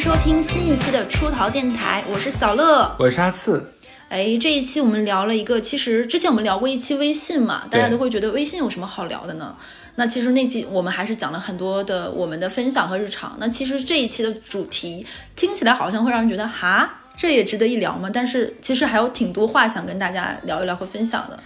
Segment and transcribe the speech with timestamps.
[0.00, 3.70] 收听新一期的出逃电台，我是小乐，我是阿次。
[4.08, 9.54] 哎，这一期我们聊了一个，其实之前我们聊过一期微信嘛，大家都会觉得微信有什么好聊的呢？
[9.96, 13.36] 那其实那期我们还是讲了很多的我们的分享和日常。
[13.38, 15.04] 那其实这一期的主题
[15.36, 18.08] 听起来好像会让人觉得哈，这也值得一聊吗？
[18.10, 21.38] 但是其实还有挺多话想跟大家聊一聊和分享的。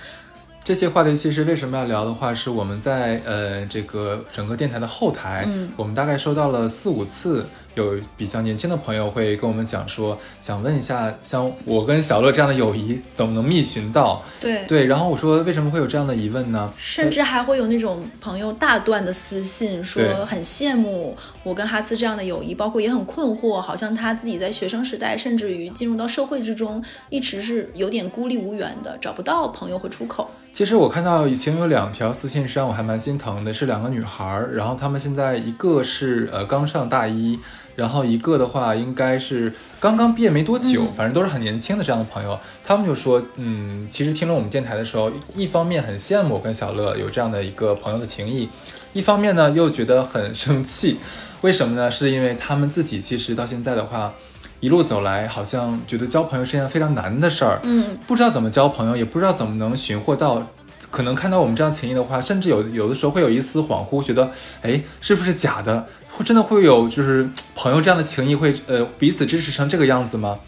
[0.62, 7.44] 这些话题其实为什么要聊的话，是我们在呃这个整个电台的后台，嗯，我们大概收到了四五次。
[7.74, 14.22] 有比较年轻的朋友会跟我们讲说，想问一下，像我跟小乐这样的友谊怎么能觅寻到？
[14.40, 16.72] 对对，然后我说为什么会有这样的疑问呢？
[16.76, 30.30] 甚至还会有那种朋友大段的私信说很羡慕我跟哈斯这样的友谊，包括也很困惑，好像他自己在学生时代，甚至于进入到社会之中，一直是有点孤立无援的，找不到朋友和出口。
[30.52, 37.40] 其实我看到以前有两条私信，实际上我还蛮心疼的，是两个女孩，然后她们现在一个是呃刚上大一。
[37.76, 48.48] 然后一个的话，应该是刚刚毕业没多久，反正都是很年轻的这样的朋友，他们就说，嗯，其实听了我们电台的时候，一方面很羡慕我跟小乐有这样的一个朋友的情谊，
[48.92, 50.98] 一方面呢又觉得很生气，
[51.40, 51.90] 为什么呢？
[51.90, 54.14] 是因为他们自己其实到现在的话，
[54.60, 60.46] 一路走来，好像觉得交朋友是件非常难的事儿，嗯，不知道怎么交朋友，也不知道怎么能寻获到，
[60.90, 64.30] 可能看到我们这样情谊的话，甚至有有的时候会有一丝恍惚，觉得，
[64.62, 65.86] 哎，是不是假的？
[66.16, 70.38] 会真的会有就是朋友这样的情谊会呃彼此支持成这个样子吗？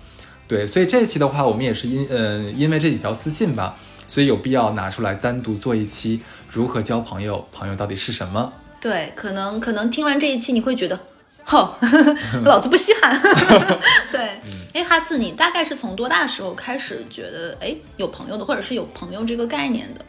[0.49, 8.53] 对，所以这一期的话，我们也是因呃因为这几条私信吧，所以有必要拿出来单独做一期如何交朋友，朋友到底是什么？
[8.81, 11.01] 对，可能可能听完这一期你会觉得，
[11.45, 11.69] 哼，
[12.47, 13.21] 老子不稀罕。
[14.13, 14.41] 对，
[14.73, 20.01] 哎，哈次，你大概是从多大时候开始觉得哎有朋友的，或者是有朋友这个概念的？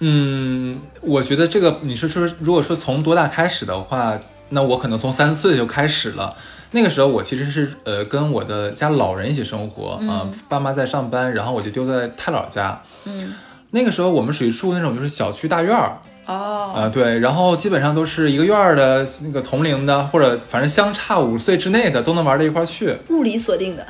[0.00, 4.20] 嗯，我觉得这个你是说，如果说从多大开始的话。
[4.50, 6.36] 那我可能从三岁就开始了，
[6.72, 12.80] 那个时候我其实是呃跟我的家老人一起生活啊，爸妈在上班，然后我就丢在太姥家。
[13.04, 13.34] 嗯，
[13.70, 15.98] 那个时候我们属于住那种就是小区大院儿。
[16.26, 22.96] 哦，啊对，然后基本上都是一个院儿的那个同龄的，或者反正相差五岁之内的都能玩到一块儿去。
[23.10, 23.86] 物理锁定的，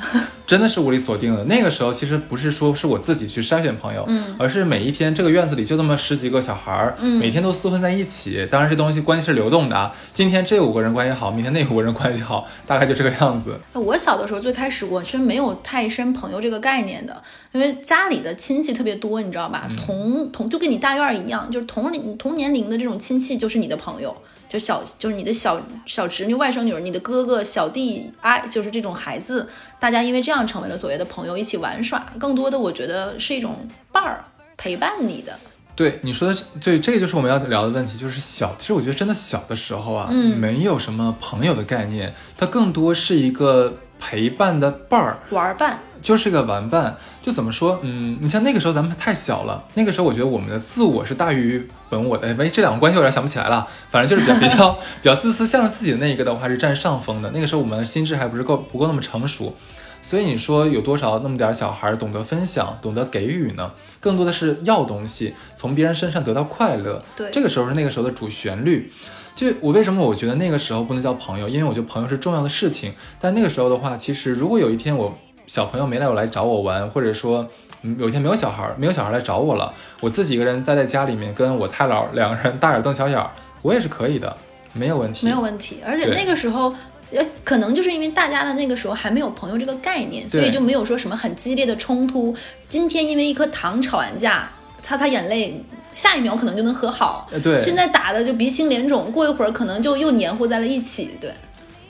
[0.46, 1.44] 真的是物理锁定的。
[1.44, 8.46] 那个时候其实不是说是我自己去筛选朋友，嗯，而是每一天这个院子里就那么十几个小孩儿，嗯，每天都厮混在一起。
[8.50, 13.58] 当然这东西关系是流动的啊，今天这五个人关系好，明天那五个人关系好，大概就这个样子。
[13.72, 17.22] 我小的时候最开始我是没有太深朋友这个概念的，
[17.52, 19.68] 因为家里的亲戚特别多，你知道吧？
[19.76, 22.98] 同同就跟你大院一样，就是同龄同年龄的这种。
[22.98, 24.16] 亲戚就是你的朋友，
[24.48, 29.46] 就小就是你的小小侄女、外甥女儿，你的哥哥、小弟啊，就是这种孩子，
[29.78, 32.06] 大家因为这样成为了所谓的朋友，一起玩耍。
[32.18, 34.24] 更多的，我觉得是一种伴儿
[34.56, 35.38] 陪伴你的。
[35.76, 38.54] 对你说的，对，这个就是我们要聊的问题，就是小。
[38.58, 45.78] 其实我觉得真的小的时候啊，嗯，没有什么朋友的概念，它更多是一个陪伴的伴儿，玩伴。
[46.00, 54.72] 就是个玩伴，就怎么说，嗯，你像那个时候咱们太小了，那个时候我觉得我们的自我是大于本我的，哎，这两个关系我有点想不起来了，反正就是比较 比较
[55.02, 57.30] 比较自私，向着自己的那一个的话是占上风的。
[57.30, 59.54] 那个时候我们心智还不是够不够那么成熟，
[60.02, 63.70] 所以你说有多少那么点小孩懂得分享，懂得给予呢？
[64.00, 67.00] 更多的是要东西，从别人身上得到快乐。
[67.16, 68.92] 对，这个时候是那个时候的主旋律。
[69.36, 72.94] 就我为什么我觉得那个时候不能叫朋友，因为我觉得朋友是重要的事情。
[73.20, 75.18] 但那个时候的话，其实如果有一天我。
[75.46, 77.46] 小朋友没来，我来找我玩，或者说，
[77.82, 83.22] 嗯，有一天没有小孩，没有小孩来找我了，我自己一个人待在家里面，跟我太姥两个人大眼瞪小眼，
[83.62, 84.34] 我也是可以的，
[84.72, 85.78] 没有问题，没有问题。
[85.86, 86.74] 而且那个时候，
[87.12, 92.34] 呃，可能就是因为大家的那个时候还没有朋友这个概念，所以就没有说什么很激烈的冲突。
[92.68, 95.62] 今天因为一颗糖吵完架，擦擦眼泪，
[95.92, 97.28] 下一秒可能就能和好。
[97.42, 101.16] 对，现在打的就鼻青脸肿，过一会儿可能就又黏糊在了一起。
[101.20, 101.30] 对。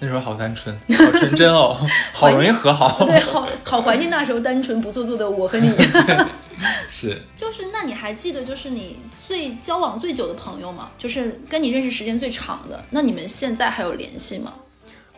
[0.00, 1.76] 那时候好单纯， 好纯真哦，
[2.12, 3.04] 好容易和好。
[3.06, 5.70] 对，好好怀念那时候单纯不做作的我和你。
[6.88, 10.90] 是， 就是，那你还记得就是你最交往最久的朋友吗？
[10.98, 14.52] 就是跟你认识时间最长的，那你们现在还有联系吗？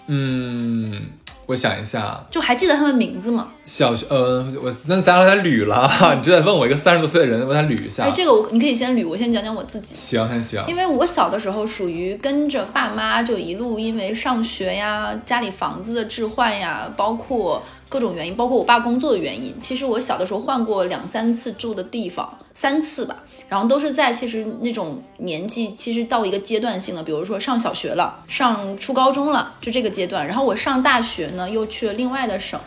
[0.07, 1.07] 嗯。
[1.47, 3.49] 我想一下，就还记得他们名字吗？
[3.65, 5.89] 小学，呃，我那咱俩再捋了，
[6.19, 8.03] 你就得问我一个三十多岁的人，我再捋一下。
[8.03, 9.95] 哎，这个我你可以先捋，我先讲讲我自己。
[9.95, 10.65] 行，行，行。
[10.67, 17.63] 因为我小的时候属于跟着爸妈，就一路因为上学呀、家里房子的置换呀，包括。
[17.89, 19.55] 各种原因，包括我爸工作的原因。
[19.61, 23.23] 其实我小的时候换过两三次住的地方，三次吧。
[23.49, 30.27] 然后都是在其实那种年纪，其实到一个阶段性的，比如说上小学了，上初高中了，就这个阶段。
[30.27, 32.59] 然后我上大学呢，又去了另外的省，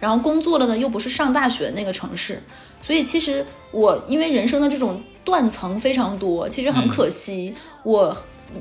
[0.00, 2.42] 然后工作了呢，又不是上大学那个城市。
[2.80, 7.54] 所以其实我因为人生的这种断层非常多，其实很可惜。
[7.82, 8.16] 我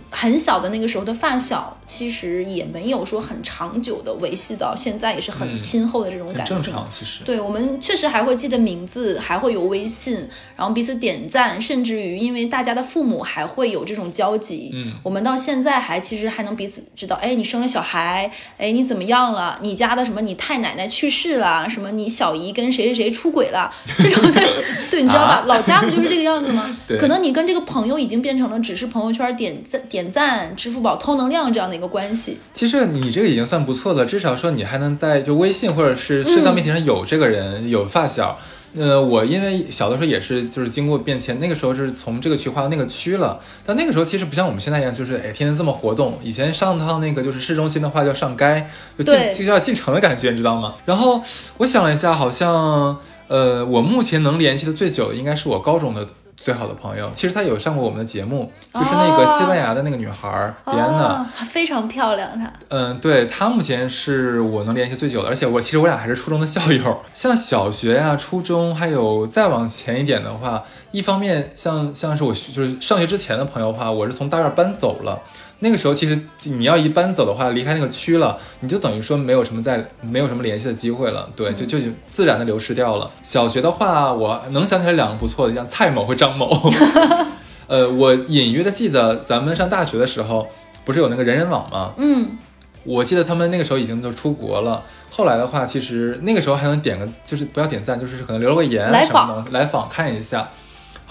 [0.10, 6.56] 很小的那个时候的发小，其实也没有说很长久的维系到现在，也是很亲厚的这种感情。
[6.56, 7.24] 很正常，其实。
[7.24, 10.16] 对我们确实还会记得名字，还会有微信，
[10.56, 14.72] 然后彼此点赞，甚至于因为大家的父母还会有这种交集。
[14.74, 19.60] 嗯，我们到现在还其实还能彼此知道，哎，你生了小孩，哎，你怎么样了？
[19.62, 20.22] 你家的什么？
[20.22, 21.68] 你太奶奶去世了？
[21.70, 21.92] 什么？
[21.92, 23.72] 你小姨跟谁谁谁出轨了？
[23.98, 24.42] 这种对
[24.90, 25.34] 对，你知道吧？
[25.36, 26.78] 啊 老家不就是这个样子吗？
[26.88, 32.38] 对可能你跟这个朋友已经变成了只是朋友圈点赞、点赞、支付宝偷能量这样的一个关系。
[32.54, 38.38] 其实你这个已经算不错了，至少说你还能在就微信或者是社交媒体上有这个人，有发小。
[38.74, 43.38] 呃，我因为小的时候也是，就是经过变迁，那个时候是从这个区划到那个区了。
[43.66, 46.18] 但那个时候其实不像我们现在一样，就是哎天天这么活动。
[46.24, 48.66] 以前上趟那个就是市中心的话，叫上街，
[48.98, 50.76] 就进就要进城的感觉，你知道吗？
[50.86, 51.22] 然后
[51.58, 52.98] 我想了一下，好像
[53.28, 56.08] 呃，我目前能联系的最久的应该是我高中的
[56.42, 57.12] 最好的朋友。
[57.14, 61.26] 其实她有上过我们的节目，就是那个西班牙的那个女孩儿迪安娜。
[61.36, 62.52] 她，非常漂亮，她。
[62.70, 67.02] 嗯，对她目前是我能联系最久的，而且我其实我俩还是初中的校友。
[67.14, 75.22] 像小学呀、初中，还有再往前一点的话，一方面像像是我就是上学之前的朋友的话，我是从大院搬走了。
[75.64, 81.78] 那个时候其实你要一搬走的话，离开那个区了，你就等于说没有什么在没有什么联系的机会了，对，就就
[82.10, 83.10] 自然的流失掉了。
[83.22, 86.72] 小学的话，我能想起来两个不错的，像蔡某和张某。
[87.68, 90.48] 呃，我隐约的记得咱们上大学的时候，
[90.84, 91.94] 不是有那个人人网吗？
[91.98, 92.38] 嗯，
[92.84, 94.84] 我记得他们那个时候已经都出国了。
[95.12, 100.50] 后来的话，其实那个时候还能点个，就是不要点赞，就是可能留了个言啊来什么的，来访看一下。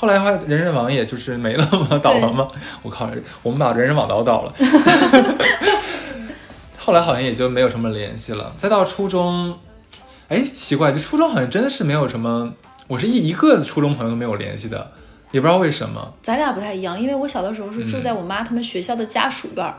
[0.00, 2.48] 后来的话，人人网也就是没了嘛，倒了嘛。
[2.80, 3.06] 我靠，
[3.42, 4.54] 我们把人人网倒倒了。
[6.78, 8.50] 后来好像也就没有什么联系了。
[8.56, 9.58] 再到初中，
[10.28, 12.50] 哎，奇怪，就初中好像真的是没有什么，
[12.88, 14.90] 我是一一个初中朋友都没有联系的，
[15.32, 16.14] 也不知道为什么。
[16.22, 19.74] 咱俩不太一样，因为我小的时候是住在我妈他们学校的家属院儿，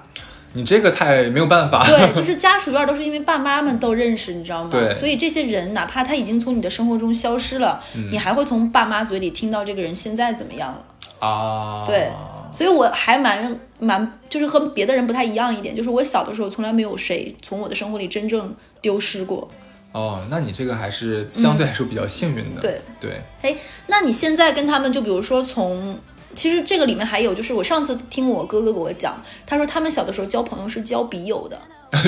[0.54, 1.86] 你这个太没有办法。
[1.86, 4.70] 对，就是家属院儿都是因为爸妈们都认识，你知道吗？
[4.72, 10.84] 对所以这些人哪怕他已经从你的生活中消失了，嗯你还会从爸妈嘴里听到这个人现在怎么样了。
[11.26, 12.10] 啊，对
[12.52, 19.48] 所以我还蛮蛮，就是和别的人不太一样一点，就是我小的时候从来没有谁从我的生活里真正丢失过。
[19.92, 22.62] 哦，那你这个还是相对来说比较幸运的。
[22.62, 23.56] 对对，哎，
[23.88, 25.98] 那你现在跟他们，就比如说从，
[26.36, 31.62] 其实这个里面还有，就是我上次听我哥哥给我讲，他说他们小的时候交朋友是交笔友的，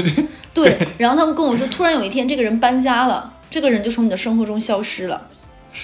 [0.53, 5.27] 对，然后他们跟我说，突然有一天这个人搬家了，这个人就从你的生活中消失了，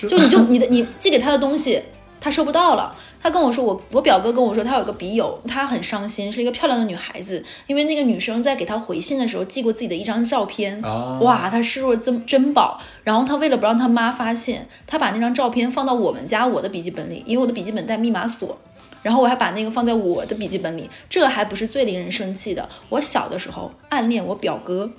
[0.07, 1.81] 就你就你的你寄给他的东西，
[2.19, 2.95] 他收不到了。
[3.21, 12.79] 他跟我说，我我表哥跟我说，他有个笔友，他很伤心，是一个漂亮的女孩子，因为那个女生在给他回信的时候寄过自己的一张照片，啊，哇，他视若珍珍宝。
[13.03, 18.57] 然后他为了不让他妈发现，他把那张照片放到我们家我的笔记本里，因为我的笔记本带密码锁。
[19.01, 22.67] 然后我还把那个放在我的笔记本里，这还不是最令人生气的。
[22.89, 24.89] 我小的时候暗恋我表哥，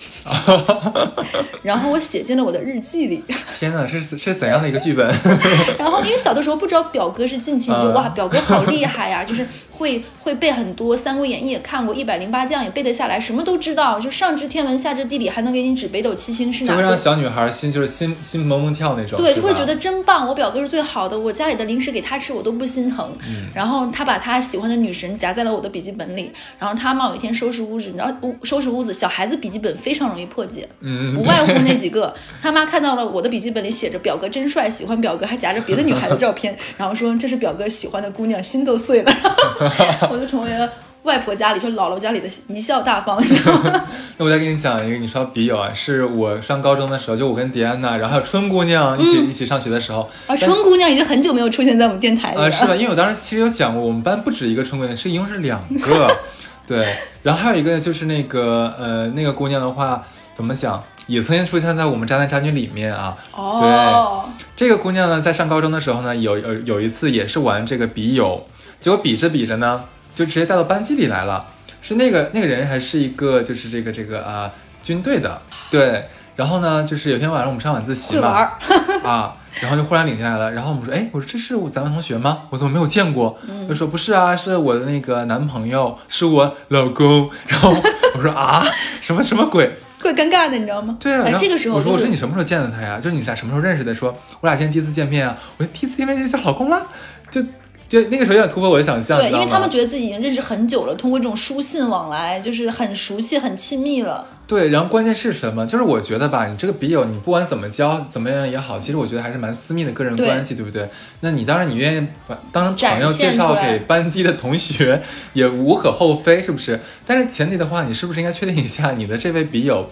[1.63, 3.23] 然后我写进了我的日记里。
[3.59, 5.07] 天哪，这是这是怎样的一个剧本？
[5.79, 23.13] 然后因为小的时候不知道表哥是近亲，就嗯 哇，表哥好厉害呀，就是会会背很多《三国演义》也看过，一百零八将也背得下来，什么都知道，就上知天文下知地理，还能给你指北斗七星是哪会让小女孩心就是心心萌萌跳那种，对，就会觉得真棒，我表哥是最好的，我家里的零食给他吃我都不心疼。
[23.29, 32.15] 嗯然后他把他喜欢的女神夹在了我的笔记本里，然后他妈有一天收拾屋子，你知道屋收拾屋子，小孩子笔记本非常容易破解，嗯，不外乎那几个。
[32.41, 39.13] 他妈看到了我的笔记本里写着表哥真帅，喜欢表哥，还夹着别的女孩的照片，然后说这是表哥喜欢的姑娘，心都碎了。
[40.11, 40.71] 我就成为了
[41.03, 43.89] 外婆家里就姥姥家里的贻笑大方，你知道吗？
[44.19, 52.45] 那我再给你讲一个，你说到笔友啊，是我上高中的时候，就我跟迪安娜，然后还有春姑娘一起、嗯一起上学的时候，啊，春姑娘已经很久没有出现在我们电台里了。
[52.45, 56.07] 啊，是的，因为我当时其实有讲过，我们班不止一个春姑娘，是一共是两个，
[56.67, 56.87] 对，
[57.23, 60.05] 然后还有一个就是那个呃那个姑娘的话，
[60.35, 63.17] 怎么讲，也曾经出现在我们渣男渣女里面啊。
[63.33, 68.45] 哦，这个姑娘呢，在上高中的时候呢，有有有一次也是玩这个笔友，
[68.79, 69.83] 结果比着比着呢，
[70.21, 71.47] 就直接带到班级里来了。
[71.81, 74.51] 是那个那个人还是一个就是这个这个啊、
[74.83, 76.05] 军队的，对。
[76.37, 78.51] 然后呢，就是有天晚上我们上晚自习嘛。
[79.03, 80.53] 啊，然后就忽然领进来了。
[80.53, 82.43] 然后我们说，哎，我说这是我咱们同学吗？
[82.51, 83.39] 我怎么没有见过？
[83.67, 87.31] 他说不是啊，是我的那个男朋友，是我老公。
[87.47, 87.75] 然后
[88.15, 88.63] 我说啊，
[89.01, 89.71] 什么什么鬼？
[90.03, 90.99] 怪尴尬的，你知道吗？
[91.01, 92.99] 对啊，这个时候我说就是我说你什么时候见的他呀？
[92.99, 93.95] 就是你俩什么时候认识的？
[93.95, 95.35] 说我俩今天第一次见面啊。
[95.57, 96.83] 我说第一次见面就叫老公啦，
[97.31, 97.43] 就
[97.91, 104.25] 就那个时候有点突破我的想象，对，因为他们觉得自己已经认识很久了，通过这种书信往来，就是很熟悉、很亲密了。
[104.47, 105.67] 对，然后关键是什么？
[105.67, 110.89] 就是我觉得吧，你这个笔友，你不管怎么交，怎么样也好，其实我觉得还是蛮私密的个人关系，对不对？
[111.19, 116.79] 那你当然你愿意把当朋友介绍给班级的同学，也无可厚非，是不是？
[117.05, 119.91] 但是前提的话，你是不是应该确定一下你的这位笔友，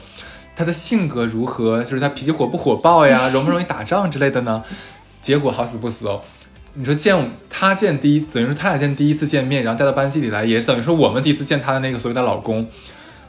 [0.55, 1.83] 他的性格如何？
[1.83, 4.63] 就是他脾气火不火爆呀，容不容易打仗之类的呢？
[5.21, 6.21] 结果好死不死哦。
[6.79, 12.69] 你说见他见第一，等于说他俩见第一次见面，然后带到班级里来，也等于说我们第一次见他的那个所谓的老公，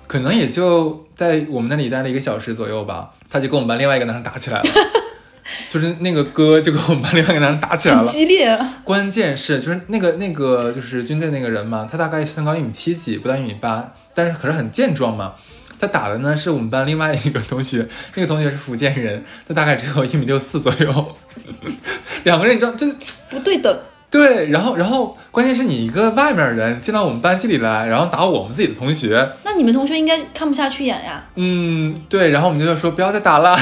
[0.05, 4.65] 可能也就在我们那里待了一个小时左右吧，他就跟我们班另外一个男生打起来了，
[5.67, 8.07] 就是那个哥就跟我们班另外一个男生打起来很了。
[8.07, 15.33] 激烈，关键是就是那个那个就是军队那个人嘛，他大概身高一米七几，不到一米八，但是可是很健壮嘛。
[15.79, 21.15] 他打的呢是我们班另外一个同学，那个同学是福建人，他大概只有一米六四左右。
[22.23, 22.85] 两个人你知道这
[23.29, 23.79] 不对等。
[24.11, 33.55] 对，然后然后关键是你一个外面人进到我们班级里来，然后打我们自己的同学，那你们同学应该看不下去眼呀，嗯，对，然后我们就说不要再打了，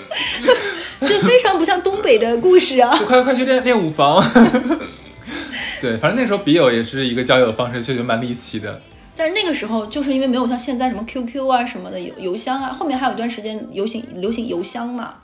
[1.00, 2.90] 这非常不像东北的故事啊。
[2.98, 4.24] 就快快去练练舞房。
[5.82, 8.80] 对，反正那时候笔友也是一个交友的方式，确实蛮离奇的。
[9.16, 15.14] 但是那个时候，就是因为没有像现在什么 QQ 啊什么的邮邮箱啊，后面还有一段时间流行流行邮箱嘛，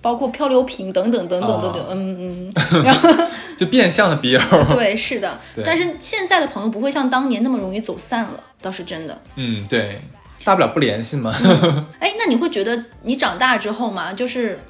[0.00, 2.52] 包括漂流瓶等等等等等等，哦嗯嗯，
[2.84, 3.08] 然后
[3.56, 9.20] 就变相的笔友，对，是的 对，但是现在的朋友不会像当年那么容易走散了，倒是真的。
[9.36, 10.00] 嗯，对，
[10.44, 11.32] 大不了不联系嘛。
[12.00, 14.60] 哎，那你会觉得你长大之后嘛，就是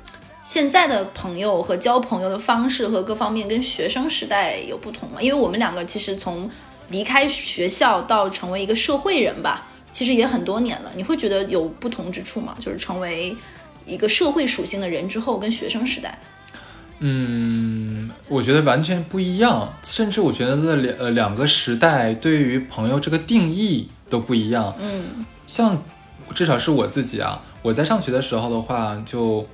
[0.42, 5.20] 现在的朋友和交朋友的方式和各方面跟学生时代有不同吗？
[5.20, 6.48] 因为我们两个其实从
[6.88, 10.90] 离开学校到成为一个社会人吧，其实也很多年了。
[10.96, 12.56] 你会觉得有不同之处吗？
[12.60, 13.36] 就是成为
[13.86, 16.18] 一个社会属性的人之后，跟学生时代，
[16.98, 24.74] 嗯，我觉得完全不一样，甚至我觉得这两呃两个时代对于朋友这个定义都不一样。
[24.80, 25.80] 嗯像
[26.34, 29.46] 至少是我自己啊，我在上学的时候的话，就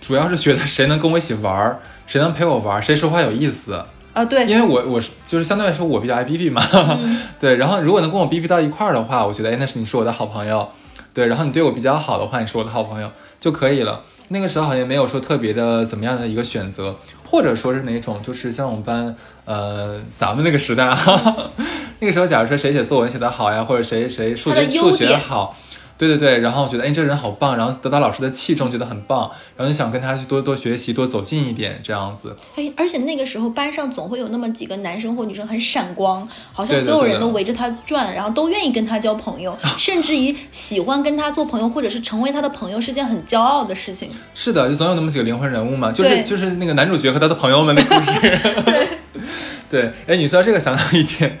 [0.00, 3.84] 主要是觉得谁能跟我一起玩儿，谁能陪我玩儿，谁说话有意思。
[4.12, 6.62] 啊，对，因为我我是就是相对来说我比较爱逼逼嘛，
[7.40, 10.68] 对，然后如果能跟我逼逼到一块儿的话，我觉得哎那是你是我的好朋友，
[11.14, 14.02] 对，然后你对我比较好的话，你是我的好朋友就可以了。
[14.28, 19.14] 那个时候好像没有说特别的怎么样的一个选择，或者说是哪种，就是像我们班，
[19.44, 20.98] 呃，咱们那个时代啊，
[22.00, 25.54] 那个时候假如说谁写作文写得好呀，或者谁谁数学数学好，
[26.08, 32.34] 对对对，然后觉得哎这个人好棒，然后得到老师的器重，觉得很棒，然后就想跟他去多多学习，多走近一点这样子。
[32.56, 44.08] 哎，而且那个时候班上总会有那么几个男生或女生很闪光，好像所有人都围着他转，然后都愿意跟他交朋友， 甚至于喜欢跟他做朋友，或者是成为他的朋友，是件很骄傲的事情。
[44.34, 48.88] 是的，就总有那么几个灵魂人物嘛，就是就是那个男主角和他的朋友们的故事。
[49.70, 51.38] 对，哎，你说到这个想到一点，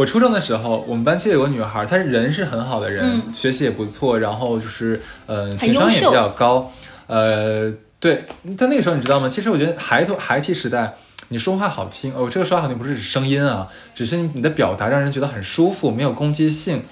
[0.00, 6.72] 我初中的时候，我们班其实有个女孩，她是人是很好的人，嗯学习也不错，然后就是呃情商也比较高，
[7.06, 8.24] 呃，对，
[8.56, 9.28] 但那个时候你知道吗？
[9.28, 10.96] 其实我觉得孩童孩提时代。
[11.32, 16.82] 你说话好听哦，这个说话好听不是指声音啊，只是你的表达让人觉得很舒服，没有攻击性，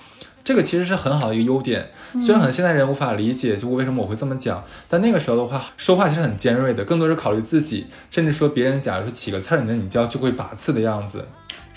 [0.44, 1.90] 这个其实是很好的一个优点。
[2.20, 11.24] 虽然可能现在人无法理解，就为什么我会这么讲，但那个时候的话，说话其实很尖锐的，更多是考虑自己，甚至说别人假如说起个刺儿，你的你就要就会拔刺的样子。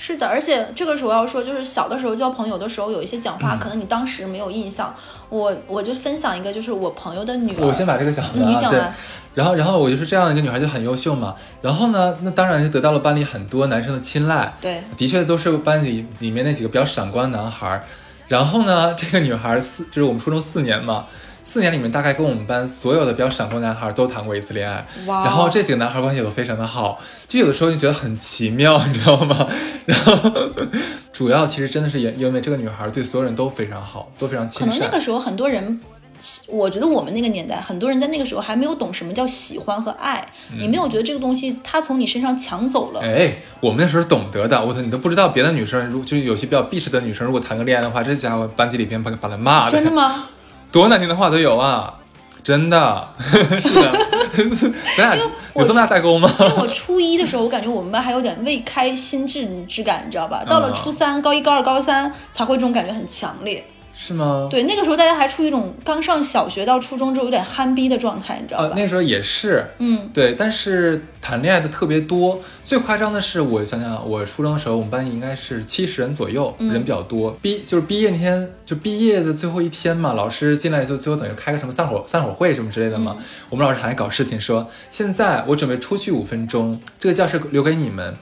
[0.04, 4.92] 是的，而且这个时候要说，就是小的时候交朋友的时候，有一些讲嗯话，可能你当时没有印象。
[5.30, 7.68] 我我就分享一个，就是我朋友的女儿。
[7.68, 8.92] 我先把这个讲完、啊，你讲完。
[9.36, 11.36] 然后，然后我就是这样一个女孩，就很优秀嘛。
[11.62, 14.52] 然后呢，那当然是得到了班里很多男生的青睐。
[14.60, 17.84] 对，的确都是班里里面那几个比较闪光的男孩儿。
[18.28, 21.06] 然后呢，这个女孩儿四就是我们初中四年嘛，
[21.44, 24.86] 四年里面大概跟我们班所有的比较闪光男孩儿都谈过一次恋爱。
[25.06, 29.48] 哇哦然后这几个男孩儿关系也都非常的好，就有的时候就觉得很奇妙，你知道吗？
[29.86, 30.32] 然后
[31.12, 34.80] 主要其实真的是也因为这个女孩儿对所有人都非常好，都非常可亲善。
[34.80, 35.80] 能那个时候很多人。
[36.46, 40.24] 我觉得我们那个年代，很多人在那个时候还没有懂什么叫喜欢和爱，
[40.56, 50.28] 你没有觉得这个东西他从你身上抢走了，嗯哎，我们那时候懂得的，我操，你都不知道别的女生，如就是有些比较避世的女生，如果谈个恋爱的话，这家伙班级里边把把他骂的，真的吗？
[50.72, 51.94] 多难听的话都有啊，
[52.44, 53.08] 真的，
[53.62, 53.92] 是的，
[54.98, 55.16] 咱俩
[55.56, 56.34] 有这么大代沟吗？
[56.40, 60.44] 因为我初一的时候，我感觉我们班还有点未开心智之感，你知道吧？
[60.48, 63.64] 到了嗯初三、高一、高二、高三，才会这种感觉很强烈。
[64.04, 64.48] 是吗？
[64.50, 68.76] 对，那个时候大家还处于一种刚上小学到初中之后有点憨逼的状态，你知道呃，吧？
[68.76, 72.42] 那时候也是，嗯，对，但是谈恋爱的特别多。
[72.66, 77.30] 最夸张的是，我想想，我初中的时候，我们班应该是七十人左右，嗯人比较多。
[77.44, 83.16] 毕就是毕业那天，就毕业的最后一天嘛，老师进来就最后等于开个什么散伙散伙会什么之类的嘛。
[83.20, 88.16] 嗯我们老师还搞事情说，现在我准备出去五分钟，这个教室留给你们。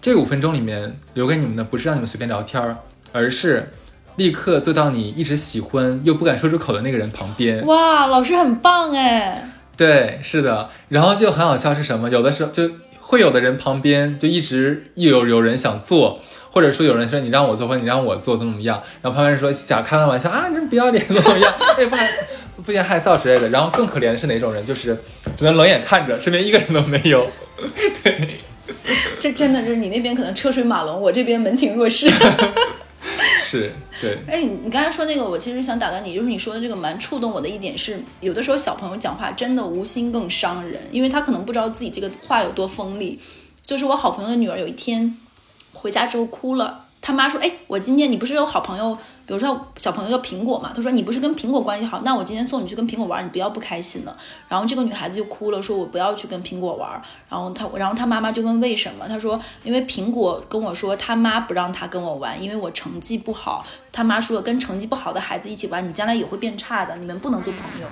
[0.00, 2.76] 这五分钟里面留给你们的不是让你们随便聊天儿，
[3.10, 3.72] 而是
[4.16, 7.64] 立刻坐到你一直喜欢又不敢说出口的那个人旁边。
[7.66, 9.50] 哇，老师很棒哎！
[9.76, 12.08] 对，是的，然后就很好笑是什么？
[12.10, 12.70] 有的时候就
[13.00, 16.20] 会有的人旁边就一直有有人想坐，
[16.50, 22.08] 或者说有人说你让我坐或者你让我坐怎么怎么样，然后旁边人说假开玩笑啊，你这不要脸怎么怎么样，哎不害
[22.64, 23.50] 不嫌害臊之类的。
[23.50, 24.64] 然后更可怜的是哪种人？
[24.64, 24.96] 就是
[25.36, 27.30] 只能冷眼看着，身边一个人都没有。
[28.02, 28.28] 对，
[29.20, 32.10] 这真的就是你那边可能车水马龙，我这边门庭若市。
[33.48, 34.18] 是，对。
[34.26, 43.20] 哎，你刚才说那个，我其实想打断你，就是你说的这个蛮触动我的一点是，有的时候小朋友讲话真的无心更伤人，因为他可能不知道自己这个话有多锋利。
[43.62, 45.16] 就是我好朋友的女儿有一天
[45.72, 54.16] 回家之后哭了，他妈说：“哎，我今天你不是有好朋友？”比如说小朋友叫苹果嘛，他说你不是跟苹果关系好，那我今天送你去跟苹果玩，你不要不开心了。
[54.48, 56.88] 然后这个女孩子就哭了，说我不要去跟苹果玩。
[57.28, 59.08] 然后他，然后他妈妈就问为什么？
[59.08, 63.66] 他说因为苹果跟我说他妈不让他跟我玩，因为我成绩不好。
[63.90, 67.88] 他妈说跟成绩不好的孩子一起玩，你将来也会变差的，你们不能做朋友。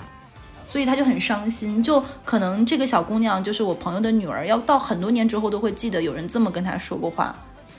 [0.68, 7.34] 所以他就很伤心，就可能这个小姑娘就是我朋友的女儿，要到很多年之后都会记得有人这么跟她说过话。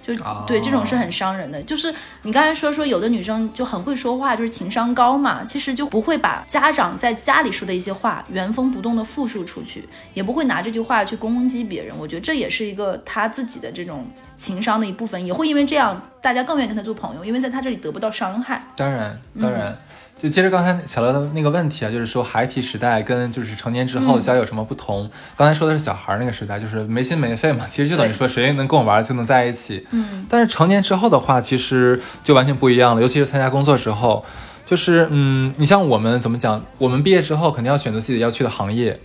[0.06, 0.14] 就
[0.46, 11.96] 对这种是很伤人的，就是你刚才说说有的女生就很会说话，就是情商高嘛，其实就不会把家长在家里说的一些话原封不动的复述出去，也不会拿这句话去攻击别人。
[11.98, 18.62] 我觉得这也是一个他自己的这种情商的一部分，也会因为这样大家更愿意跟他做朋友，因为在他这里得不到伤害。
[18.76, 19.76] 当然，当然。
[20.18, 25.10] 就接着刚才小乐的那个问题啊，就是说孩提时代跟就是成年之后交友有什么不同？
[25.36, 29.86] 刚才说的是小孩那个时代，就是没心没肺嘛，其实就等于说谁能跟我玩就能在一起。
[29.92, 34.24] 嗯，但是成年之后的话，其实就完全不一样了，尤其是参加工作之后，
[34.66, 36.66] 就是嗯，你像我们怎么讲？
[36.78, 38.98] 我们毕业之后肯定要选择自己要去的行业，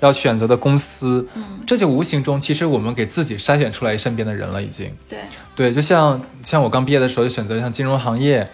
[0.00, 4.94] 要选择的公司，嗯，这就无形中其实我们给自己筛选出来身边的人了，已经。
[5.08, 5.18] 对
[5.56, 8.46] 对，就像像我刚毕业的时候就选择像金融行业。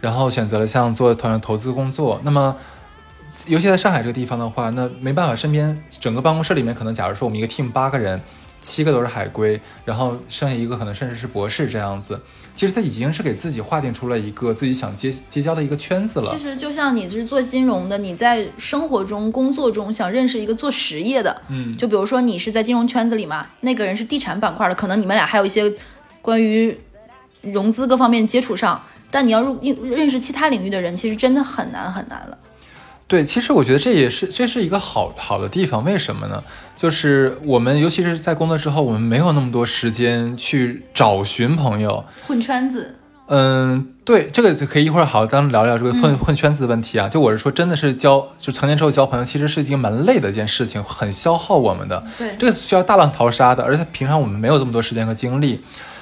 [0.00, 2.54] 然后选择了像做团队投资工作，那么，
[3.46, 8.20] 尤其在上海这个地方的话，那没办法，身边整个办公室里面可能，假如说我们一个 team 八个人，
[8.62, 12.20] 七个都是海归，然后剩下一个可能甚至是博士这样子，
[12.54, 16.30] 其实他已经是给自己划定出了一个自己想结结交的一个圈子了。
[16.30, 25.72] 其实就像你是做金融的，你在生活中、工作中想认识一个做实业的，嗯，就比如说你是在金融圈子里嘛，那个人是地产板块的，可能你们俩还有一些
[26.22, 26.78] 关于
[27.42, 28.80] 融资各方面接触上。
[29.10, 32.38] 但你要入认认识其他领域的人，其实真的很难很难了。
[33.06, 35.82] 对，其实我觉得这也是这是一个好好的地方。
[35.82, 36.44] 为什么呢？
[36.76, 42.96] 就是我们尤其是在工作之后，我们没有那么多时间去找寻朋友、混圈子。
[43.28, 47.08] 嗯，对，这个可以一会儿好当聊聊这个混混圈子的问题啊。
[47.08, 52.04] 就我是说，真的是交就成年之后交朋友，其实是一个蛮累的一件事情，很消耗我们的。
[52.18, 55.60] 对，这个需要大浪淘沙的，而且平常我们没有这么多时间和精力。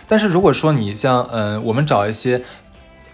[0.09, 2.43] 但是如果说你像嗯，我们找一些。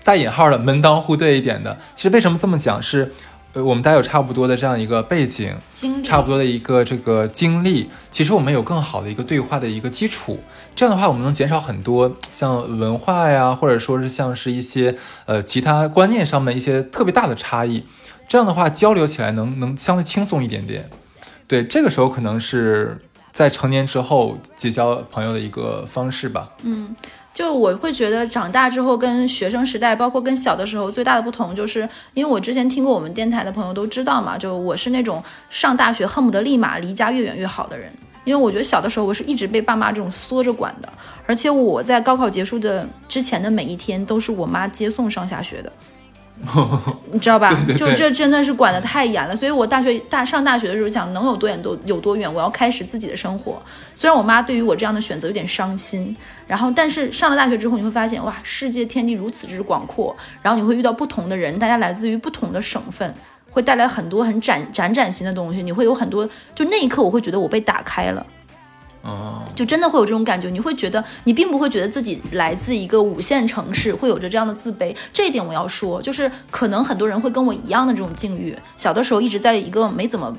[0.05, 2.83] 带引号的门当户对一点的，其实为什么这么讲？
[2.83, 3.13] 是，
[3.53, 5.55] 呃，我们大家有差不多的这样一个背景，
[6.05, 10.41] 差不多的一个这个经历，其实我们有更好的一个对话的一个基础。
[10.75, 17.85] 这样的话，我们能减少很多像文化呀，或者说是像是一些呃其他观念上面一些特别大的差异。
[18.27, 20.89] 这样的话，交流起来能能相对轻松一点点。
[21.47, 22.99] 对，这个时候可能是
[23.31, 26.49] 在成年之后结交朋友的一个方式吧。
[26.63, 26.97] 嗯。
[27.33, 37.91] 就我会觉得长大之后跟学生时代，包括跟小的时候最大的不同，就是因为我之前听过我们电台的朋友都知道嘛，就我是那种上大学恨不得立马离家越远越好的人，
[38.25, 40.89] 因为我觉得小的时候我是一直被爸妈这种缩着管的，
[41.27, 45.73] 而且我在高考结束的之前的每一天都是我妈接送上下学的。
[47.13, 47.53] 你知道吧？
[47.77, 53.61] 就这真的是管得太严了，所以我大学大上大学的时候想能有多远都有多远，我要开始自己的生活。
[53.95, 54.53] 虽然我妈对。
[54.53, 56.15] 于我这样的选择有点伤心，
[56.47, 63.15] 然后但是上了大学之后，你会发现哇，世界天地如此之广阔，然后你会遇到不同的人，大家来自于不同的省份，
[63.51, 65.63] 会带来很多很崭崭崭新的东西。
[65.63, 68.27] 你会有很多，就那一刻我会觉得我被打开了。
[69.03, 74.95] 哦，就真的会有这种感觉，你会觉得你并不会觉得自己来自一个五线城市，会有着这样的自卑。
[75.13, 80.33] 这一点我要说，就是可能很多人会跟我一样的这种境遇，小的时候一直在一个没怎么，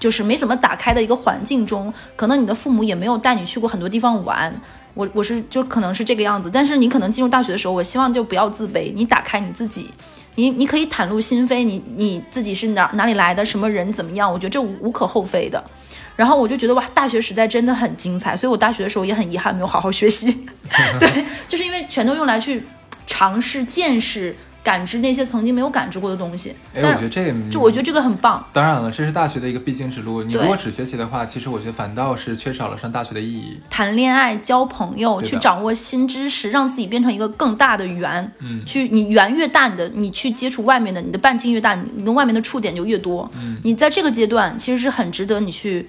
[0.00, 4.60] 就是没怎么打开的一个环境中，可能你的父母也没有带你去过很多地方玩。
[4.94, 9.90] 我我是就可能是这个样子，但是你可能进入大学的时候，我希望就不要自卑，你打开你自己，
[10.36, 15.62] 你你可以袒露心扉，你你自己是哪哪里来的，什么人怎么样，我觉得这无可厚非的。
[16.14, 20.46] 然后我就觉得哇，大学时代真的很精彩，所以我大学的时候也很遗憾没有好好学习。
[20.98, 22.64] 对，就是因为全都用来去
[23.06, 24.34] 尝试、见识
[24.66, 26.52] 感知那些曾经没有感知过的东西。
[26.74, 28.44] 哎，我觉得这个就我觉得这个很棒。
[28.52, 30.24] 当然了，这是大学的一个必经之路。
[30.24, 33.60] 你如果只学习的话，其实我觉得反倒是缺少了上大学的意义。
[33.70, 38.32] 谈恋爱、交朋友，去掌握新知识，让自己变成一个更大的圆。
[38.40, 43.30] 嗯去你圆越大，你的你去接触外面的，你的半径越大，你你跟外面的触点就越多。
[43.36, 45.88] 嗯你在这个阶段其实是很值得你去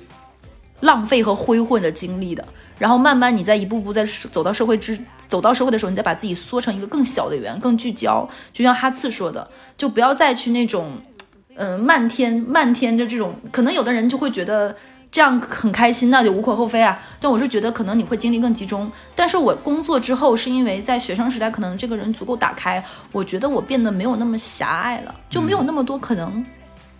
[0.81, 2.45] 浪费和挥霍你的精力的。
[2.77, 8.27] 然后慢慢你再一步步在走到社会之走到社会的时候，你再把自己缩成一个更小的圆，更聚焦。
[8.53, 10.91] 就像哈次说的，就不要再去那种，
[11.55, 14.75] 嗯、漫天漫天的这种，可能有的人就会觉得
[15.09, 16.99] 这样很开心，那就无可厚非啊。
[17.19, 18.91] 但我是觉得可能你会精力更集中。
[19.15, 26.45] 但是我工作之后，是因为在学生时代，可能这个人足够打开，我觉得我变得没有那么狭隘了，就没有那么多可能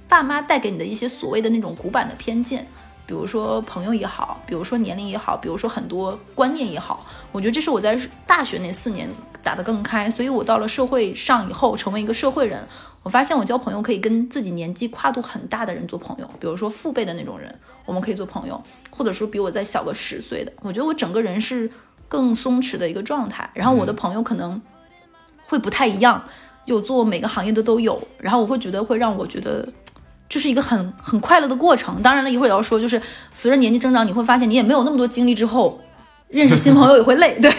[0.07, 2.65] 爸妈带给你的一些所谓的那种古板的偏见。
[3.07, 9.09] 比如说朋友也好，比如说年龄也好，比如说很多观念也好，我觉得这是我在大学那四年
[9.41, 12.61] 打得更开，所以我到了社会上以后，成为一个社会人，
[13.03, 21.71] 我发现我交朋友可以跟自己年纪跨度很大的人做朋友，比如说父辈的那种人，我们可以做朋友，或者说比我再小个十岁的，我觉得我整个人是
[22.09, 24.61] 更松弛的一个状态，然后我的朋友可能
[25.45, 26.21] 会不太一样，
[26.65, 29.65] 有做每个行业的都有，然后我会觉得会让我觉得。
[30.29, 32.01] 这是一个很很快乐的过程。
[32.01, 33.01] 当然了，一会儿也要说，就是
[33.33, 35.79] 随着年纪增长，你会发现你也没有那么多精力，之后
[36.29, 37.39] 认识新朋友也会累。
[37.39, 37.51] 对，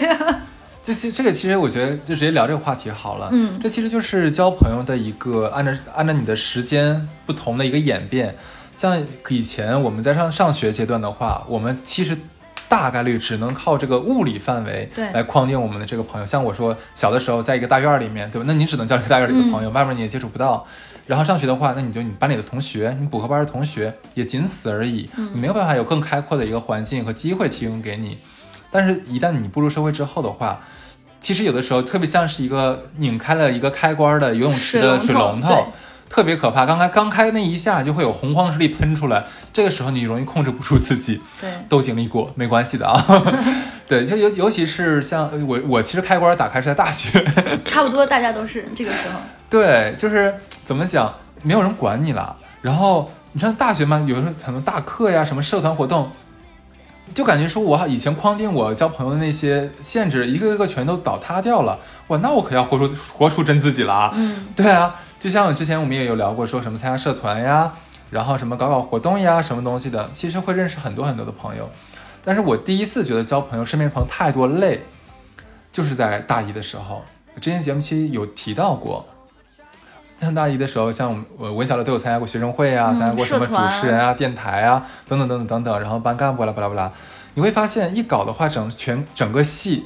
[0.83, 3.29] 这些 这个其实我觉得就直接聊这个话题好了。
[3.31, 8.35] 嗯这其实就是交朋友的一个按照按照你的时间不同的一个演变。
[8.77, 12.17] 像以前我们在上上学阶段的话，我们其实
[12.69, 16.25] 大概率只能靠这个物理范围对来框定我们的这个朋友。
[16.25, 18.45] 像我说小的时候在一个大院儿里面，对吧？
[18.47, 20.65] 那你只能交一个大院儿里的朋友，外面你也接触不到。
[21.09, 28.19] 然后上学的话，那你就你班里的同学，你补课班的同学也仅此而已，你没有办法有更开阔的一个环境和机会提供给你。
[28.69, 30.61] 但是，一旦你步入社会之后的话，
[31.19, 35.73] 其实有的时候特别像是一个拧开了一个开关的游泳池的水水龙头龙头，
[36.07, 36.67] 特别可怕。
[36.67, 41.19] 刚开刚开那一下就会有洪荒之力喷出来，这个时候你容易控制不住自己。
[41.41, 43.03] 对，都经历过，没关系的啊。
[43.89, 47.25] 对，就尤尤其是像我，我其实开关打开是在大学。
[47.65, 49.19] 差不多大家都是这个时候。
[49.49, 52.35] 对，就是怎么讲，没有人管你了。
[52.61, 56.11] 然后你上大学嘛，有时候很多大课呀，什么社团活动，
[57.15, 61.79] 就感觉说我以前框定我交朋友的那些限制，一个一个全都倒塌掉了。
[62.07, 64.11] 哇，那我可要活出活出真自己了啊！
[64.15, 67.71] 嗯，对啊，就像之前我们也有聊过，说什么参加社团呀，
[68.11, 71.69] 然后什么搞搞活动呀，什么东西的，其实会认识很多很多的朋友。
[72.23, 74.81] 但是我第一次觉得交朋友，身边朋友太多累，
[75.71, 77.03] 就是在大一的时候。
[77.39, 79.05] 之前节目期有提到过，
[80.17, 86.91] 上大一的时候，像我们我我小乐都有参加过学生会啊，嗯参加过什么主持人啊、电台啊等等等等等等，然后班干部啦巴拉巴拉，
[87.35, 89.85] 你会发现一搞的话，整全整个系。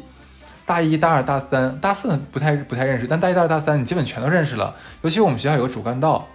[0.66, 4.74] 大一、大二、大三、大四不太不太认识，但大一、大二、大三你基本全都认识了。
[5.02, 6.26] 尤其我们学校有个主干道，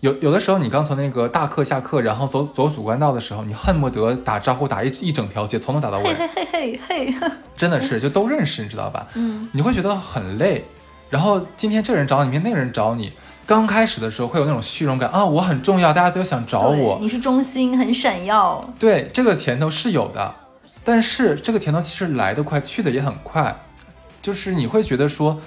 [0.00, 9.06] 有有的时候你刚从那个大课下课，然后走走主干道的时候，你恨不得打招呼打一一整条街，从头打到尾，嘿嘿嘿嘿嘿，真的是就都认识，你知道吧？
[9.16, 10.64] 嗯，你会觉得很累。
[11.12, 13.12] 然后今天这个人找你，明天那个人找你，
[13.44, 16.98] 刚开始的时候会有那种虚荣感啊，我很重要，大家都想找我。
[17.02, 18.72] 你是中心，很闪耀。
[18.78, 20.34] 对，这个甜头是有的，
[20.82, 23.54] 但是这个甜头其实来得快，去的也很快，
[24.22, 25.38] 就是你会觉得说。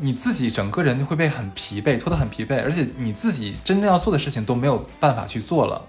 [0.00, 5.82] 你自己整个人会被很疲惫，拖得很疲惫，而且你自己真正要做的事情都没有办法去做了，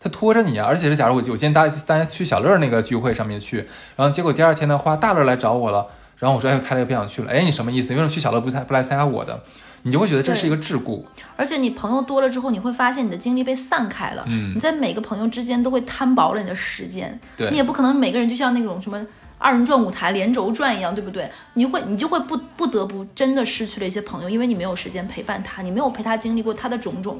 [0.00, 0.66] 他拖着你啊！
[0.66, 3.58] 而且是假如我我今天大大家去小乐那个聚会上面去，
[3.94, 5.86] 然后结果第二天的话大乐来找我了，
[6.20, 7.88] 然后我说哎太累不想去了，哎你什么意思？
[7.88, 9.42] 你为什么去小乐不参不来参加我的？
[9.82, 11.02] 你就会觉得这是一个桎梏，
[11.36, 14.22] 而且你朋友多了之后，你会发现你的精力被散开了。
[14.28, 17.18] 嗯你在每个朋友之间都会摊薄了你的时间。
[17.34, 19.04] 对你也不可能每个人就像那种什么
[19.38, 21.26] 二人转舞台连轴转一样，对不对？
[21.54, 27.18] 你会你就会不不得不真的失去了一些朋友，因为你没有时间陪伴他，你没有陪他经历过他的种种。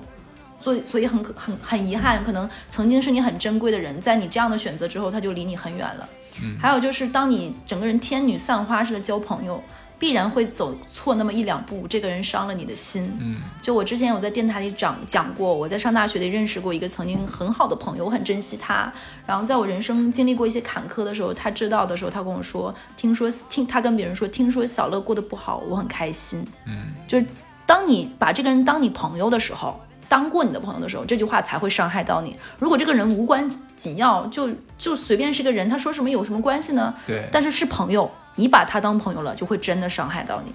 [0.61, 6.07] 所以，所以很可很很遗憾，可能曾经是你很珍贵的人，在你这样的选择之后，他就离你很远了。
[6.43, 9.63] 嗯还有就是，当你整个人天女散花似的交朋友，
[9.99, 13.13] 必然会走错那么一两步，这个人伤了你的心。
[13.21, 18.91] 嗯就我之前有在电台里讲讲过，我在上大学里认识过一个曾经很好的朋友，我很珍惜他。
[19.27, 26.47] 然后在我人生经历过一些坎坷的时候，他知道的时候，他跟我说，听说听他跟别人说，听说小乐过得不好，我很开心。
[26.67, 27.27] 嗯，就是
[27.67, 29.79] 当你把这个人当你朋友的时候，
[30.11, 32.37] 当过你的朋友的时候，这句话才会伤害到你。
[32.59, 36.93] 如果这个人无关紧要，就就随便是个人，他说什么有什么关系呢？
[37.07, 37.29] 对。
[37.31, 40.53] 但是是朋友，你把他当朋友了，就会真的伤害到你。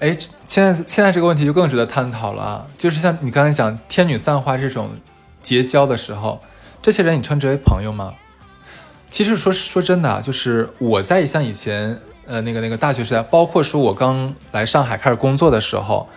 [0.00, 0.18] 哎，
[0.48, 2.66] 现在现在这个问题就更值得探讨了啊！
[2.76, 4.90] 就是像你刚才讲天女散花这种
[5.40, 6.40] 结交的时候，
[6.82, 8.14] 这些人你称之为朋友吗？
[9.12, 16.08] 其实说说真的啊，就是我在像以前呃那个那个大学时代，包括说我刚来上海开始工作的时候，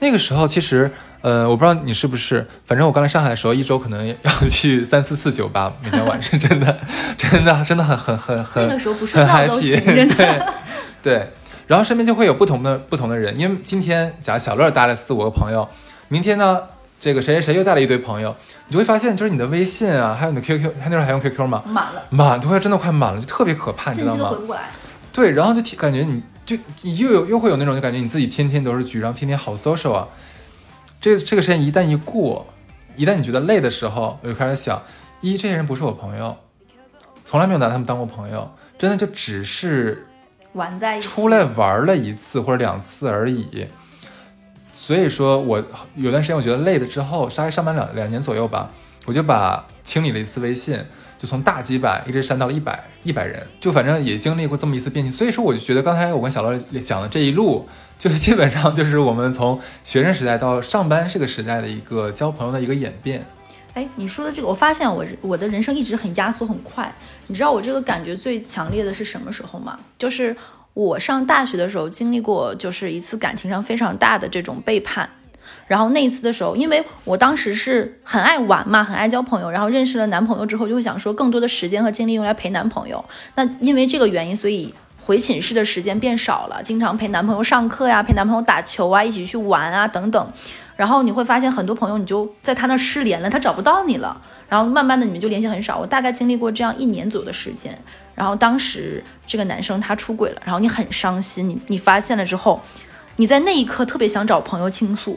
[0.00, 6.78] 那个时候其实呃我不知道你是不是，反正我刚来上海的时候，一周可能要去三四次酒吧，每天晚上真的
[7.16, 10.42] 真的真的很很很很那个时候不睡觉都行，真的对
[11.02, 11.30] 对，
[11.66, 15.68] 然后身边就会有不同的不同的人，因为今天假如小乐带了四五个朋友，
[16.08, 16.60] 明天呢
[16.98, 18.34] 这个谁谁谁又带了一堆朋友，
[18.68, 21.62] 你就会发现就是你的微信啊，还有你的 QQ，他那时候还用 QQ 吗？
[21.66, 24.40] 满了，满都快真的快满了，就特别可怕，你知道吗信息都回？
[24.40, 24.62] 不过来。
[25.12, 30.08] 对，然后就感觉你就你又有又会有那种就感觉你自己天天都是局，然后天天好 social 啊。
[31.00, 32.44] 这这个时间一旦一过，
[32.96, 34.82] 一旦你觉得累的时候，我就开始想，
[35.20, 36.36] 一这些人不是我朋友，
[37.24, 40.08] 从来没有拿他们当过朋友，真的就只是
[40.54, 43.68] 玩在，出来玩了一次或者两次而已。
[44.72, 48.72] 所以说我有段时间我觉得累了之后，大概上班两两年左右吧，
[49.06, 50.76] 我就把清理了一次微信，
[51.20, 55.12] 就从大几百一直删到了一百一百人，就反正也经历过这么一次变迁。
[55.12, 63.26] 所以说我就觉得刚才我跟小乐讲的这一路，就基本上就是我们从学生时代到上班这个时代的一个交朋友的一个演变。
[63.74, 66.90] 哎，你说的这个，我发现我我的人生一直很压缩很快。
[67.26, 69.78] 你知道我这个感觉最强烈的是什么时候吗？
[69.98, 70.34] 就是
[70.72, 75.08] 我上大学的时候经历过，就是一次感情上非常大的这种背叛。
[75.70, 83.04] 然后那一次的时候，因为我当时是很爱玩嘛，很爱交朋友，然后认识了男朋友之后，就会想说更多的时间和精力用来陪男朋友。
[83.36, 90.32] 那因为这个原因，所以回寝室的时间变少了，经常陪男朋友上课呀，陪男朋友打球啊，一起去玩啊等等。
[90.74, 94.20] 然后你会发现很多朋友你就在他那失联了，他找不到你了。
[94.48, 95.78] 然后慢慢的你们就联系很少。
[95.78, 97.72] 我大概经历过这样一年左右的时间。
[98.16, 102.60] 然后当时这个男生他出轨了，然后你很伤心，你你发现了之后，
[103.14, 105.16] 你在那一刻特别想找朋友倾诉。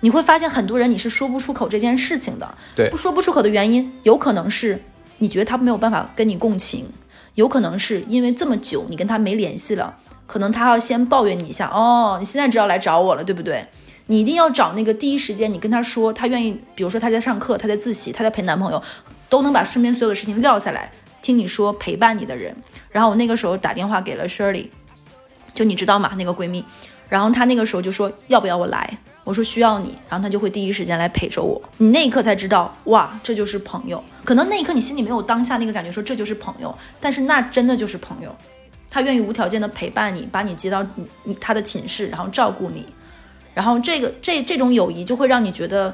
[0.00, 4.82] 你会发现很多人你是说不出口这件事情的，对不说不出口的原因，有可能是
[5.18, 6.86] 你觉得他没有办法跟你共情，
[7.34, 13.66] 有可能是因为这么久你跟他没联系了，可能他要先抱怨你一下，哦，你现在知道来找我了，对不对？
[14.08, 18.80] 你一定要找那个第一时间你跟他说，他愿意，比如说他在上课，他在自习，他在陪男朋友，
[19.28, 22.54] 都能把身边所有的事情撂下来听你说陪伴你的人。
[22.90, 24.68] 然后我那个时候打电话给了 Shirley，
[25.54, 26.12] 就你知道吗？
[26.16, 26.64] 那个闺蜜，
[27.08, 28.98] 然后她那个时候就说要不要我来？
[29.26, 31.60] 我说需要你，然后他就会第一时间来陪着我。
[31.78, 34.00] 你那一刻才知道，哇，这就是朋友。
[34.24, 38.32] 可能那一刻你心里没有当下那个感觉，说这就是朋友，但是那真的就是朋友。
[38.88, 42.86] 他愿意无条件的陪伴你，把你接到你你他的寝室，然后照顾你，
[43.52, 45.92] 然后这个这这种友谊就会让你觉得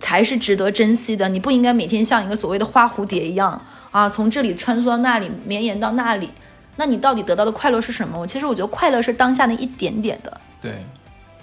[0.00, 1.28] 才是值得珍惜的。
[1.28, 6.28] 你不应该每天像一个所谓的花蝴蝶一样啊，从这里穿梭到那里，绵延到那里。
[6.74, 8.18] 那你到底得到的快乐是什么？
[8.18, 10.84] 我其实我觉得快乐是当下那一点点的，对，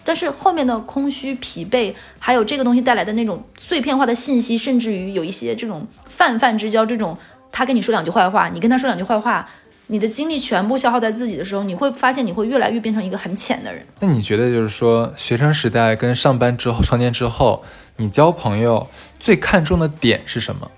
[0.03, 7.17] 但是后面的空虚、疲惫，还有这个东西带来的那种碎片化的信息，甚至于有一些这种泛泛之交，这种
[7.51, 9.47] 他跟你说两句坏话，你跟他说两句坏话，
[9.87, 13.85] 你的精力全部消耗在自己的时候，你会发现你会越来越变成一个很浅的人。
[13.99, 17.63] 那你觉得就是说，学生时代跟上班之后、成年之后，
[17.97, 18.87] 你交朋友
[19.19, 20.69] 最看重的点是什么？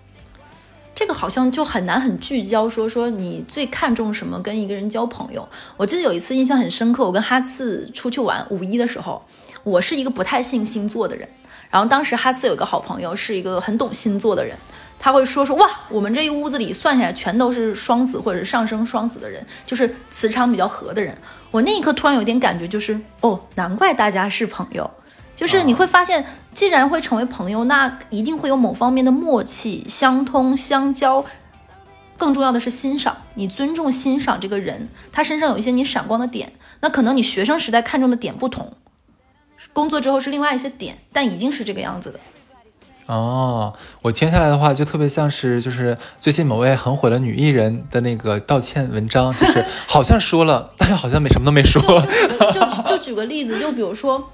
[0.96, 5.46] 这个好像就很难很聚焦，说说你最看重什么跟一个人交朋友。
[5.76, 9.22] 我记得有一次印象很深刻，我跟哈次出去玩，五一的时候，
[9.64, 11.28] 我是一个不太信星座的人，
[11.70, 14.58] 然后当时哈次有一个好朋友是一个很懂星座的人，
[14.98, 21.14] 他会说说哇，我们这一屋子里算下来全都是双子或者是上升双子的人，就是磁场比较合的人。
[21.52, 24.90] 我那一刻突然有点感觉，就是哦，难怪大家是朋友。
[25.36, 31.24] 就是你会发现，既然会成为朋友，那一定会有某方面的默契、相通、相交。
[32.18, 36.54] 更重要的是欣赏，你尊重、欣赏这个人，他身上有一些你闪光的点。
[36.80, 38.72] 那可能你学生时代看重的点不同，
[39.74, 42.20] 工作之后是另外一些点，但已经是这个样子的。
[43.08, 51.82] 哦，我听下来的话，就特别像是就是最近某位很火的女艺人的那个道歉文章，就是好像说了，但又好像没什么都没说。
[52.54, 54.32] 就就举个例子，就比如说，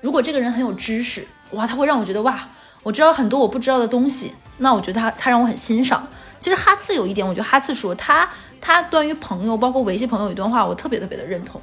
[0.00, 2.48] 如果这个人很有知识，哇，他会让我觉得哇，
[2.82, 6.06] 我知道很多我不知道的东西，那我觉得他他让我很欣赏。
[6.38, 8.28] 其实哈次有一点，我觉得哈次说他
[8.60, 11.60] 他关于朋友，包括维系朋友一段话，我特别特别的认同，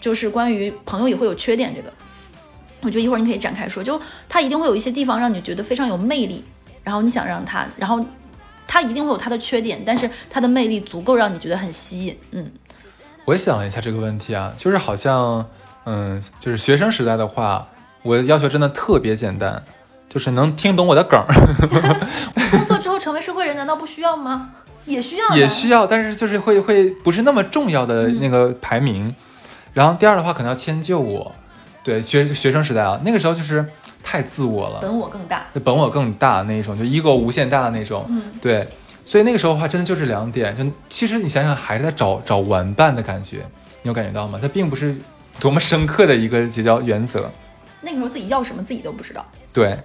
[0.00, 1.92] 就是关于朋友也会有缺点这个。
[2.82, 6.42] 我觉得一会儿你可以展开说，就他一定会有一些地方让你觉得非常有魅力，
[6.82, 8.02] 然后你想让他，然后
[8.66, 12.16] 他一定会有他的缺点，但是他的魅力足够让你觉得很吸引。
[12.30, 12.50] 嗯，
[13.26, 15.44] 我想了一下这个问题啊，就是好像，
[15.84, 17.68] 嗯，就是学生时代的话，
[18.02, 19.62] 我的要求真的特别简单，
[20.08, 21.26] 就是能听懂我的梗儿。
[22.50, 24.50] 工作之后成为社会人，难道不需要吗？
[24.86, 29.14] 也需要，也需要，但是就是会会不是那么重要的那个排名。
[29.72, 31.32] 然后第二的话，可能要迁就我。
[31.82, 33.64] 对学学生时代啊，那个时候就是
[34.02, 38.04] 太自我了，本我更大，本我更大那一种，就 ego 无限大的那种。
[38.08, 38.68] 嗯，对，
[39.04, 43.38] 所以那个时候的话，真的就是两点，就其实你想想，还是在找找玩伴的感觉，
[43.80, 44.38] 你有感觉到吗？
[44.40, 44.94] 它并不是
[45.38, 47.30] 多么深刻的一个结交原则。
[47.82, 49.24] 那个时候自己要什么自己都不知道。
[49.52, 49.78] 对，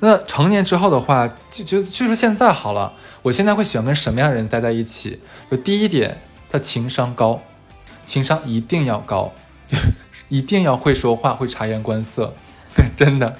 [0.00, 5.20] 那成年之后的话，就就就是现在好了，我现在会喜欢跟什么样的人待在一起？
[5.50, 7.42] 就第一点，他情商高，
[8.06, 9.32] 情商一定要高，
[10.28, 12.34] 一定要会说话，会察言观色，
[12.96, 13.36] 真的。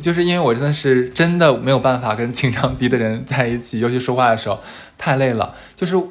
[0.00, 4.60] 就是因为我真的是真的没有办法跟情商低的人在一起，尤其说话的时候
[4.96, 5.52] 太累了。
[5.74, 6.08] 就是我，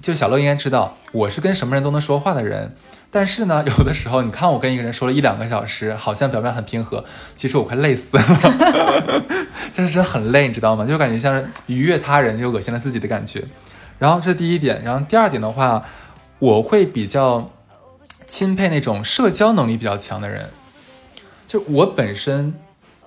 [0.00, 2.74] 就小乐应该知道，我是跟什么人都能说话的人。
[3.10, 8.24] 但是呢， 有的时候你看我跟一个人说了一两个小时，好像表面很平和，其实我快累死了，
[9.74, 10.84] 但是真的很累，你知道吗？
[10.84, 13.44] 就感觉像是愉悦他人就恶心了自己的感觉。
[13.98, 15.84] 然后这是第一点，然后第二点的话，
[16.38, 17.50] 我会比较
[18.26, 20.50] 钦佩那种社交能力比较强的人，
[21.46, 22.54] 就我本身。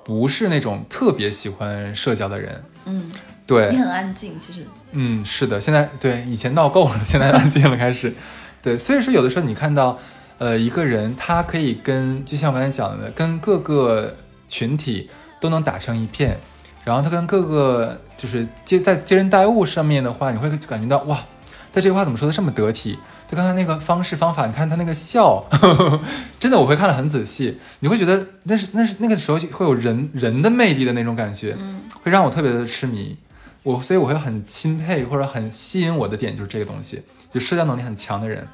[0.01, 3.11] 不是那种特别喜欢社交的人，嗯，
[3.45, 8.11] 对，你很安静，其实，嗯，是的，现在对以前闹够了，现在安静了，开始，
[8.61, 9.97] 对，所以说有的时候你看到，
[10.37, 14.15] 呃，一个人他可以跟，就像我刚才讲的，跟各个
[14.47, 16.39] 群体都能打成一片，
[16.83, 21.19] 然后他跟各个就是接在接人待物上面的话，你会感觉到哇。
[21.71, 22.97] 他这句话怎么说的这么得体？
[23.29, 25.45] 他刚才那个方式方法，你看他那个笑，
[26.39, 27.59] 真的我会看得很仔细。
[27.81, 33.15] 你会觉得那是那是那个时候会有人人的魅力的那种感觉，嗯，会让我特别的痴迷。
[33.61, 38.47] 我所以我会很钦佩或者很吸引我的点就是这个东西，就社交能力很强的人。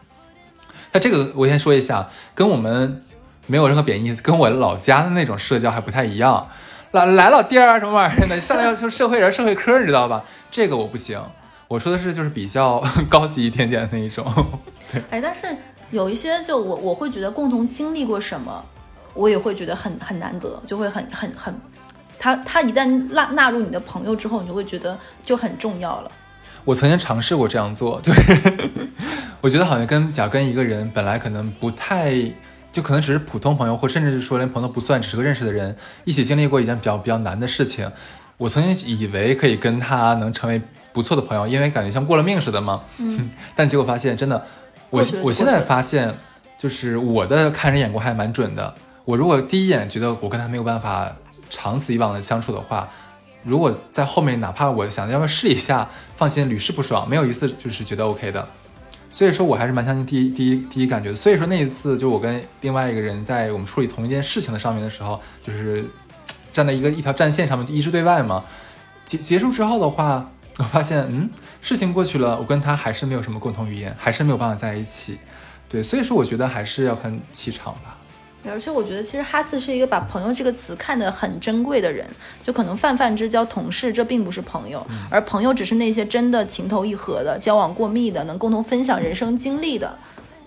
[0.92, 3.02] 那这个我先说一下，跟我们
[3.48, 6.48] 没有任何贬义，跟我老家的那种社交还不太一样。
[6.92, 10.24] 来来老弟儿什么玩意儿的，上来要说社会人社会科，你知道吧？
[10.50, 11.22] 这个我不行。
[11.68, 14.26] 我说的是，就是比较高级一点点的那一种，
[14.94, 15.02] 对。
[15.10, 15.42] 哎，但是
[15.92, 18.64] 有一些，就我我会觉得共同经历过什么，
[19.14, 21.54] 我也会觉得很很难得，就会很很很，
[22.18, 26.12] 他他一旦纳纳入你的朋友之后，你就会觉得就很重要了。
[26.66, 28.22] 我曾经尝试过这样做，就是
[29.40, 32.14] 我觉得好像跟假跟一个人本来可能不太，
[32.72, 37.90] 就可能只是普通朋友，或甚至是说连朋友不算，只是个认识的人，一起经历过一件比较比较难的事情。
[38.38, 42.82] 我曾经以为可以跟他能成为不错的朋友，因为感觉像过了命似的嘛。
[42.98, 43.30] 嗯。
[43.56, 44.44] 但结果发现，真的，
[44.90, 46.14] 我我现在发现，
[46.58, 48.74] 就是我的看人眼光还蛮准的。
[49.06, 51.16] 我如果第一眼觉得我跟他没有办法
[51.50, 52.90] 长此以往的相处的话，
[53.46, 58.46] 如果在后面哪怕我想要不要试一下，放心屡试不爽，没有一次就是觉得 OK 的。
[59.10, 61.16] 所以说我还是蛮相信第一第一第一感觉的。
[61.16, 65.86] 所以说那一次，就我跟另外一个人在我们处理同一件事情的上面的时候，就是。
[66.54, 68.46] 站在一个一条战线上面，一致对外嘛。
[69.04, 71.30] 结结束之后的话，我发现，嗯，
[71.62, 75.18] 事情过去了，我跟他还是没有什么共同语言，还是没有办法在一起。
[75.68, 77.98] 对，所以说我觉得还是要看气场吧。
[78.50, 82.06] 而且我觉得，其实哈斯是一个把朋友这个词看得很珍贵的人。
[82.44, 89.98] 就可能泛泛之交、同事，这并不是朋友，而朋友只是那些真的情投意合的、交往过密的、能共同分享人生经历的。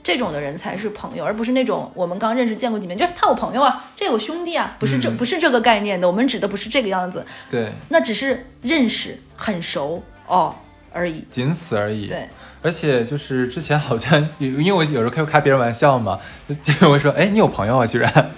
[0.01, 7.27] 这种的人才是朋友，而不是那种我们刚认识见过几面，就是他我朋友啊，这有兄弟啊，不是这不是这个概念的，我们指的不是这个样子。
[7.51, 10.55] 对，那只是认识很熟哦
[10.93, 12.07] 而已，仅此而已。
[12.07, 12.27] 对，
[12.69, 16.19] 而且就是之前好像 因为我有时候开开别人玩笑嘛，
[16.63, 18.31] 就会说，哎，你有朋友啊，居然。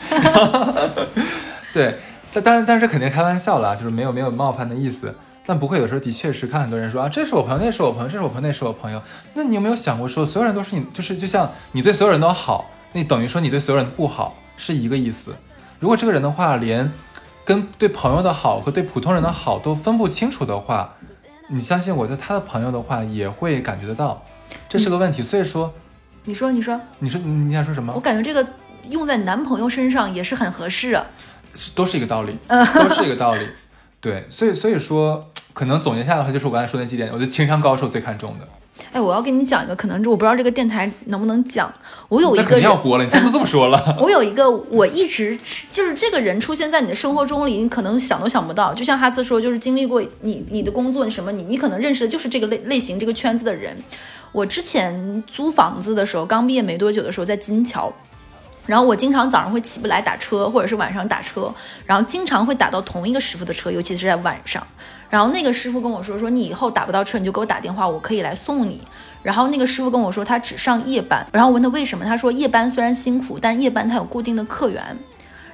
[1.75, 1.99] 对，
[2.33, 5.13] 但当然，但是肯定开玩笑了，就是没有没有冒犯的意思。
[5.45, 9.03] 但不会，有时候的确是看很多人说啊，这是我朋友，那是我朋友，这是我朋友，那是我朋友。
[9.35, 15.35] 那你有没有想过说，所有人都是你，就是就像你对所有人都好，那等于说你对所有人不好是一个意思。
[15.81, 16.93] 如果这个人的话，连
[17.45, 20.95] 跟对朋友的好和对普通人的好都分不清楚的话，
[21.51, 24.25] 你相信我，就他的朋友的话也会感觉得到，
[24.69, 25.23] 这是个问题。
[25.23, 25.75] 所以说，
[26.25, 27.93] 你说，你说，你说，你想说什么？
[27.95, 28.49] 我感觉这个
[28.89, 31.07] 用在男朋友身上也是很合适啊，
[31.75, 33.47] 都是一个道理， 都是一个道理。
[34.01, 35.27] 对，所以所以说。
[35.53, 38.49] 可能总结下来的话，就是我刚才说那几点，我觉得情商高是我最看重的。
[38.93, 41.73] 哎，我要跟你讲一个，可能我不知道这个电台能不能讲。
[42.09, 43.97] 我有一个，要播了，你现在都这么说了。
[44.01, 45.39] 我有一个，我一直
[45.71, 48.75] 就是这个人出现在你的生活中里，你可能想都想不到。
[48.75, 53.77] 就像哈斯说，就是经历过你你的工作，你什么，你你可能认识的就是这个类类型这个圈子的人。
[54.33, 57.93] 我之前租房子的时候，刚毕业没多久的时候，在金桥。
[58.67, 61.53] 然后我经常早上会起不来打车，或者是晚上打车，
[61.87, 64.65] 然后经常会打到同一个师傅的车，尤其是在晚上。
[65.11, 68.81] 然后那个师傅跟我说：“说你以后打不到车，你就给我打电话，我可以来送你。”
[69.23, 74.97] 然后那个师傅跟我说他只上夜班，然后我问他为什么，他说夜班虽然辛苦，但夜班他有固定的客源。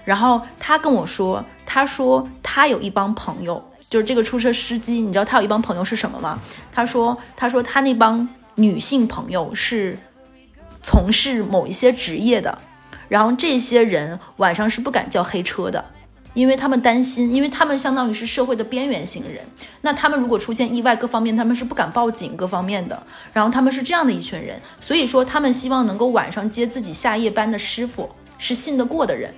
[0.04, 6.38] 然后他跟我说，他说他有一帮朋友，就是这个出车司机，你知道他有一帮朋友是什么吗？
[6.72, 9.98] 他说，他说他那帮女性朋友是
[10.82, 12.59] 从事某一些职业的。
[13.09, 15.84] 然后这些人晚上是不敢叫黑车的，
[16.37, 19.43] 因为他们担心，因为他们相当于是社会的边缘型人。
[19.80, 23.03] 那他们如果出现意外，各方面他们是不敢报警，各方面的。
[23.32, 29.32] 然后他们是这样的一群人，所以说他们希望能够晚上接自己下夜班的师傅是信得过的人。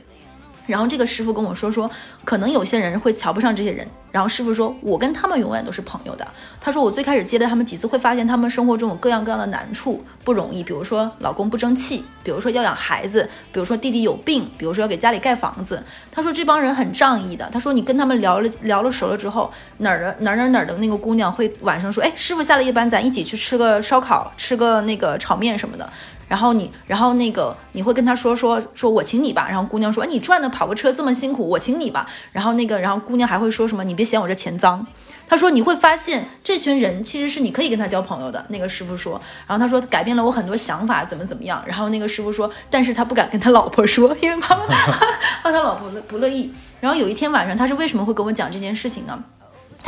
[0.68, 1.90] 然后这个师傅跟我说说，
[2.24, 3.88] 可能有些人会瞧不上这些人。
[4.10, 6.26] 然后师傅说，我跟他们永远都是朋友的。
[6.60, 10.62] 他说，我最开始接了他们几次，会发现他们生活中有各样各样的难处，不容易。
[10.62, 15.82] 比如说老公不争气，比如说要养孩子，比如说弟弟有病，比如说要给家里盖房子。
[16.10, 17.48] 他说这帮人很仗义的。
[17.52, 25.88] 他说你跟他们聊了聊了熟了之后，哪儿的哪儿哪儿哪儿的那个姑娘会晚上说，哎，师傅下了夜班，咱一起去吃个烧烤，吃个那个炒面什么的。
[26.28, 32.06] 然后你，然后那个你会跟他说说说我请你吧，然后姑娘说，哎，你赚的跑个车这么辛苦，我请你吧。
[32.32, 34.86] 然后那个，然后姑娘还会说什么，你别嫌我这钱脏。
[35.26, 38.44] 他说你会发现这群人其实是你可以跟他交朋友的。
[38.48, 41.62] 那个师傅说，然后他说改变了我很多想法，怎么怎么样。
[41.66, 46.50] 然后那个师傅说，但是他不敢跟他老婆说，因为 怕怕他老婆不乐意。
[46.80, 49.22] 然后有一天晚上，他是为什么会跟我讲这件事情呢？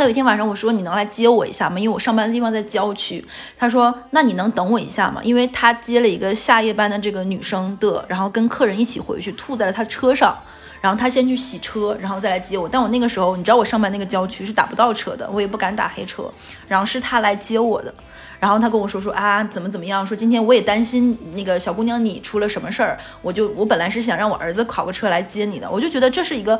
[0.01, 1.79] 他有一天晚上，我说你能来接我一下吗？
[1.79, 3.23] 因为我上班的地方在郊区。
[3.59, 5.21] 他说那你能等我一下吗？
[5.23, 10.35] 因为他接了一个下夜班的这个女生的，然后跟客人一起回去，吐在了他车上。
[10.81, 12.67] 然后他先去洗车，然后再来接我。
[12.67, 16.25] 但我那个时候，你知道我上班那个郊区是打不到车的，我也不敢打黑车。
[16.67, 17.93] 然后是他来接我的。
[18.39, 26.59] 然后他跟我说说啊怎么怎么样，说今天我也担心那个小姑娘你出了什么事儿，我就我本来是想让我儿子考个车来接你的，我就觉得这是一个。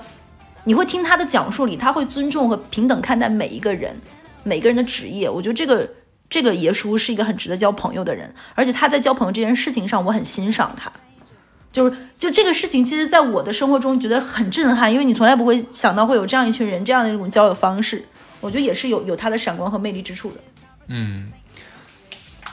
[0.65, 3.97] 你会听他的讲述里，他会尊重和平等看待每一个人，
[4.43, 5.29] 每个人的职业。
[5.29, 5.89] 我觉得这个
[6.29, 10.93] 这个爷叔是一个很值得交朋友的人，而且他在交朋友这件事情上，我很欣赏他。
[11.73, 18.05] 就是就这个事情，其实在我的生活中觉得很震撼，因为你从来不会想到会有这样一群人，这样的一种交友方式。
[18.41, 20.41] 我觉得也是有有他的闪光和魅力之处的。
[20.89, 21.31] 嗯，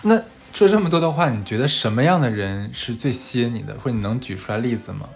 [0.03, 0.21] 那
[0.53, 5.09] 说这么多的话，你觉得什么样的人是最吸引你的，或者你能举出来例子吗？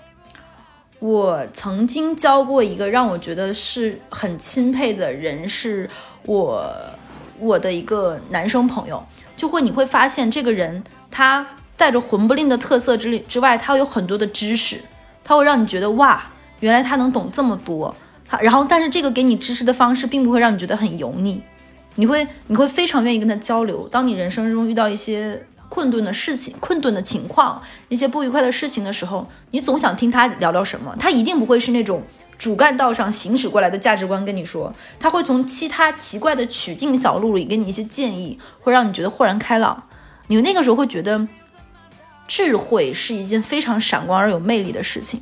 [1.01, 5.89] 我曾经交过一个让我觉得是很钦佩的人，是
[6.27, 6.71] 我
[7.39, 9.03] 我的一个男生朋友。
[9.35, 11.43] 就会你会发现，这个人他
[11.75, 14.79] 带着混不吝的特色之之外，他有很多的知识，
[15.23, 16.23] 他会让你觉得哇，
[16.59, 17.95] 原来他能懂这么多。
[18.29, 21.41] 他然后，但是这个给你知识的方式，并不会让你觉得很油腻，
[21.95, 23.87] 你会你会非常愿意跟他交流。
[23.87, 25.47] 当你人生中遇到一些。
[25.71, 30.93] 困顿的事情、困顿的情况、一些不愉快的事情的时候，你总想听他聊聊什么。
[30.99, 32.03] 他一定不会是那种
[32.37, 39.81] 主干道上行驶过来的价值观跟你说，他会从其他奇怪的曲径小路里给你一些建议，会让你觉得豁然开朗。
[40.27, 41.25] 你那个时候会觉得，
[42.27, 45.21] 智慧是一件非常闪光而有魅力的事情。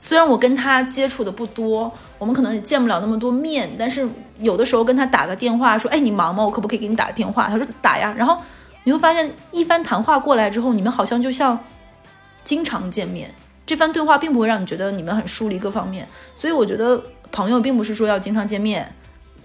[0.00, 4.08] 虽然我跟他接触的不多，我们可能也见不了那么多面，但是
[4.38, 6.42] 有的时候跟他打个电话，说：“哎，你忙吗？
[6.42, 8.38] 我可不可以给你打个电话？”他说：“打呀。”然后。
[8.84, 11.58] 你会发现，一番谈话过来之后，你们好像就像
[12.44, 13.34] 经常见面。
[13.66, 16.06] 这番对话并不会让你觉得你们很疏离各方面。
[16.36, 18.94] 所以我觉得朋友并不是说要经常见面，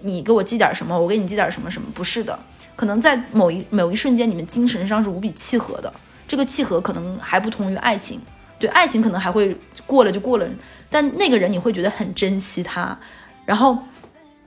[0.00, 2.38] 你给我寄点什么，我给你寄点什么什么，不是的。
[2.76, 5.92] 可能在某一某一瞬间，你们精神上是无比契合的。
[6.28, 8.20] 这个契合可能还不同于爱情，
[8.58, 10.46] 对爱情可能还会过了就过了，
[10.90, 12.98] 但那个人你会觉得很珍惜他，
[13.46, 13.78] 然后。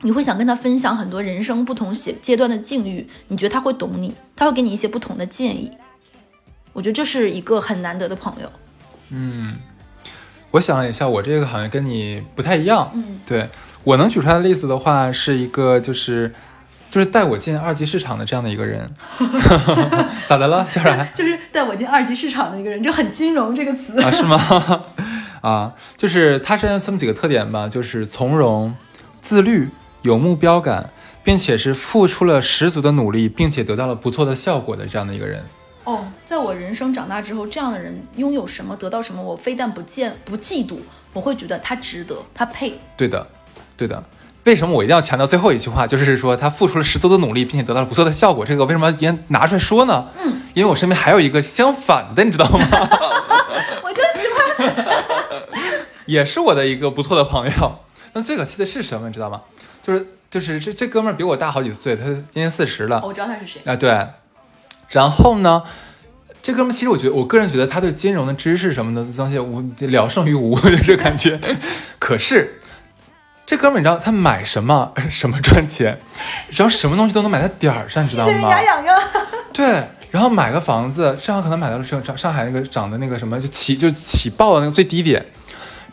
[0.03, 5.71] 你会想跟他分享很多人生不同阶阶段的境遇，你觉得他会懂你，他会给你一些不同的建议。
[6.73, 8.51] 我觉得这是一个很难得的朋友。
[9.09, 9.55] 嗯，
[10.51, 12.91] 我想了一下，我这个好像跟你不太一样。
[12.93, 13.47] 嗯，对
[13.83, 16.33] 我能举出来的例子的话，是一个就是
[16.91, 18.91] 就是带我进二级市场的这样的一个人。
[20.27, 21.07] 咋的了，小冉？
[21.15, 24.11] 就是带我进二级市场的一个人，就很金融这个词啊？
[24.11, 24.83] 是吗？
[25.41, 28.75] 啊，就是他身上这么几个特点吧，就是从容、
[29.21, 29.69] 自律。
[30.03, 30.91] 有目标感，
[31.23, 35.43] 并且是付出了十足的努力，并且得到了不错的效果的这样的一个人。
[35.85, 40.77] 哦，在我人生长大之后，这样的人拥有什么，得到什么，我非但不见不嫉妒，
[41.13, 42.79] 我会觉得他值得，他配。
[42.95, 43.25] 对的，
[43.75, 44.03] 对的。
[44.45, 48.45] 为什么我一定要强调最后一句话，就是说他付出了十足的努力，并且得到了不错的效果？
[48.45, 50.09] 这个为什么要拿出来说呢？
[50.21, 52.59] 嗯，因为我身边还有一个相反的，你知道吗？
[53.83, 54.27] 我就喜
[54.57, 55.47] 欢，
[56.05, 57.79] 也是我的一个不错的朋友。
[58.11, 59.41] 那最可气的是什么，你知道吗？
[59.83, 63.01] 就是就是这这哥们儿比我大好几岁，他今年四十了。
[63.03, 63.75] 我知道他是谁啊？
[63.75, 64.07] 对。
[64.89, 65.63] 然后呢，
[66.41, 71.39] 这哥们儿其实我觉得，我个人觉得他对金融的知识什么的东西，我聊胜于无， 就这感觉。
[71.99, 72.59] 可是
[73.45, 75.99] 这哥们儿，你知道他买什么 什么赚钱，
[76.49, 78.49] 只要什么东西都能买在点儿上，你知道吗？
[78.49, 78.99] 牙痒痒。
[79.51, 85.25] 对，然后买个房子，正好可能买到了上上海那个涨的那个什么，就起就起爆的那个最低点，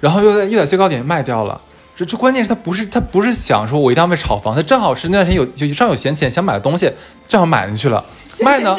[0.01, 1.61] 然后又在又在最高点卖掉了。
[2.01, 6.90] 这这关键是他不是他不是想说，我一定要为炒房，他正好是那段时间有就正有闲钱，想买的东西
[7.28, 8.03] 正好买进去了。
[8.42, 8.74] 卖呢？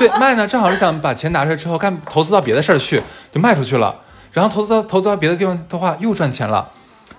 [0.00, 3.00] 对，卖呢，正好是想把钱拿出来之后，干投资到别的事儿去，
[3.30, 3.94] 就卖出去了。
[4.32, 6.72] 然后投资到投资到别的地方的话，又赚钱了。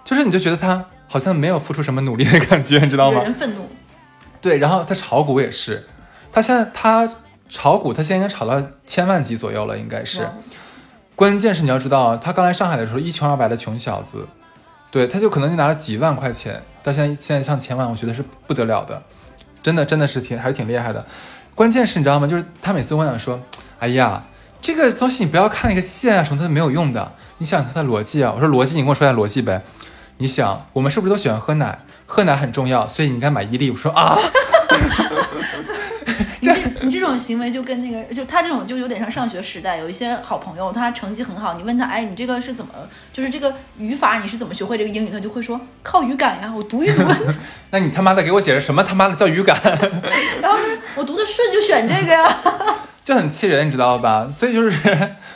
[0.04, 3.22] 就是你就觉得他好像没有付出什么努力的感觉，你知道吗？
[3.22, 3.70] 人愤怒。
[4.42, 5.88] 对，然后他炒股也是，
[6.34, 7.10] 他现在他
[7.48, 10.28] 炒股，他现在应该炒到千万级左右了，应该是。
[11.16, 14.28] 关键是你要知道，他刚来上海的时候一穷二白的穷小子，
[14.98, 19.00] 对，他就可能就拿了几万块钱，到现在现在上千万，我觉得是不得了的，
[19.62, 21.06] 真的真的是挺还是挺厉害的。
[21.54, 22.26] 关键是你知道吗？
[22.26, 23.40] 就是他每次跟我讲说，
[23.78, 24.24] 哎呀，
[24.60, 28.34] 这个东西你不要看那个线啊什么的没有用的，你想它的逻辑啊。
[28.36, 29.62] 我说逻辑，你跟我说一下逻辑呗。
[30.18, 31.78] 你想，我们是不是都喜欢喝奶？
[32.08, 33.70] 喝奶很重要，所以你应该买伊利。
[33.70, 34.18] 我说啊，
[36.88, 42.72] 你这种行为就跟那个，就他这种就有点像上学时代，有一些好朋友，他成绩很好，你问他，哎，你这个是怎么，
[43.12, 45.10] 就是这个语法你是怎么学会这个英语？
[45.12, 47.04] 他就会说靠语感呀，我读一读
[47.72, 49.60] 那你他妈的给我解释什么他妈的叫语感？
[50.42, 52.38] 然后呢，我读的顺就选这个呀。
[53.04, 54.30] 就很气人，你知道吧？
[54.32, 54.78] 所以就是，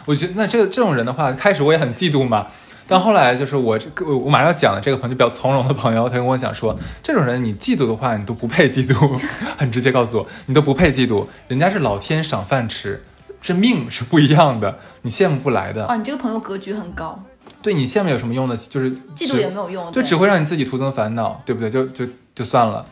[0.06, 2.48] 我觉得那这这种人的话，开始我也很嫉妒嘛。
[2.92, 9.18] 但后来就是我这个我马上要讲的这个朋友就比较从容的朋友，他跟我讲说，这种人你嫉妒的话，你都不配嫉妒，
[9.58, 13.02] 很直接告诉我，你都不配嫉妒，人家是老天赏饭吃，
[13.42, 15.88] 这命是不一样的，你羡慕不来的。
[15.88, 17.18] 哦，你这个朋友格局很高，
[17.62, 18.58] 对你羡慕有什么用呢？
[18.58, 19.90] 就是嫉妒也没有用。
[19.94, 21.70] 就，只会让你自己徒增烦恼，对不对？
[21.72, 22.86] 就就就算了。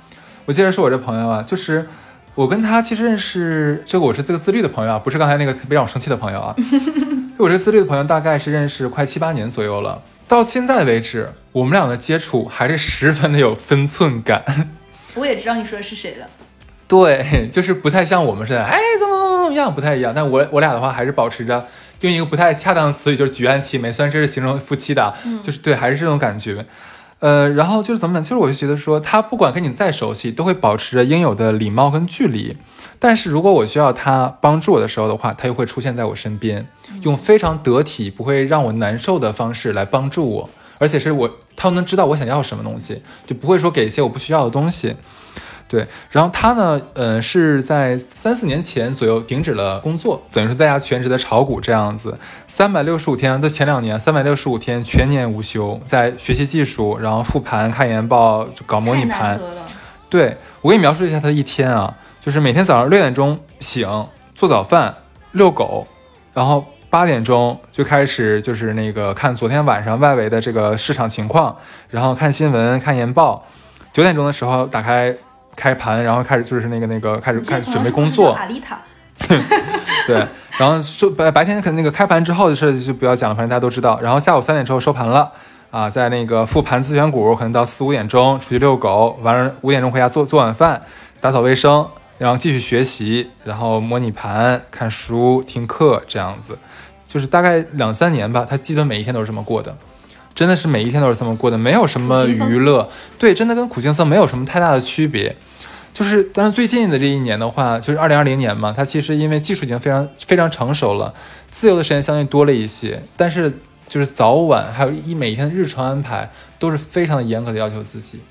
[0.45, 1.85] 我接着说我这朋友啊，就是
[2.35, 6.55] 我跟他其实认识，这个我是这个自律的朋友啊，不是刚才那个特别让我生气的朋友啊。
[7.39, 14.43] 就我这个自律的朋友大概是认识快七八年左右了，到现在为止，我们俩的接触还是十分的有分寸感。
[15.15, 16.27] 我也知道你说的是谁了。
[16.85, 20.11] 对，就是不太像我们似的，哎，怎么怎么怎么样，不太一样。
[20.13, 21.65] 但我我俩的话还是保持着
[22.01, 26.65] 用一个不太恰当的词语，就是举案齐眉，虽然这是形容夫妻的，就是对，还是这种感觉。
[27.19, 28.23] 呃，然后就是怎么讲？
[28.23, 32.55] 其实我就觉得说，他不管跟你再熟悉，都会保持着应有的礼貌跟距离。
[32.97, 36.67] 但是如果我需要他帮助我的时候的话，他又会出现在我身边，
[37.03, 44.95] 用非常得体、不会让我难受的方式来帮助我，而且是我他能知道我想要什么东西，就不会说给一些我不需要的东西。
[45.69, 52.17] 对，然后他呢，呃，是在三四年前左右停止了工作，等于是在家全职的炒股这样子，
[52.47, 59.39] 三百六十五天，在前两年三百六十五天全年无休，在学习技术，然后复盘、看研报、搞模拟盘。
[60.09, 63.87] 对我给你描述一下他的一天啊，就是每天早上六点钟醒，
[64.33, 64.95] 做早饭、
[65.33, 65.85] 遛狗，
[66.33, 71.55] 然后八点钟就开始就是那个看昨天晚上外围的这个市场情况，
[71.91, 73.45] 然后看新闻、看研报，
[73.93, 75.15] 九点钟的时候打开
[75.59, 78.79] 开盘，然后开始就是那个那个开始开始准备工作，阿丽塔，
[80.07, 80.25] 对，
[80.57, 83.99] 然后收白白天可能那个开盘之后的事就不要讲了，反正大家都知道。
[84.01, 85.29] 然后下午三点之后收盘了，
[85.69, 90.81] 啊，在那个复盘自选股，可能到四五点钟出去遛狗，完了五点钟回家做做晚饭，
[91.19, 91.85] 打扫卫生，
[92.17, 96.57] 然后继续学习，然后模拟盘、看书、听课这样子，
[97.05, 99.75] 就是大概两三年吧，他基本每一天都是这么过的。
[100.35, 102.87] 真的是每一天都是这么过的，没有什么娱乐，
[103.17, 105.35] 对，真的跟苦行僧没有什么太大的区别。
[105.99, 111.13] 就是，但是最近的这一年的话，就是二零二零年嘛，它其实因为技术已经非常非常成熟了，
[111.51, 113.51] 自由的时间相对多了一些，但是
[113.89, 118.21] 就是早晚还有一每天的日程安排都是非常的严格的要求自己。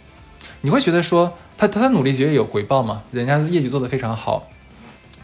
[0.63, 3.03] 你会觉得说他他的努力绝对有回报嘛？
[3.11, 4.49] 人家业绩做得非常好，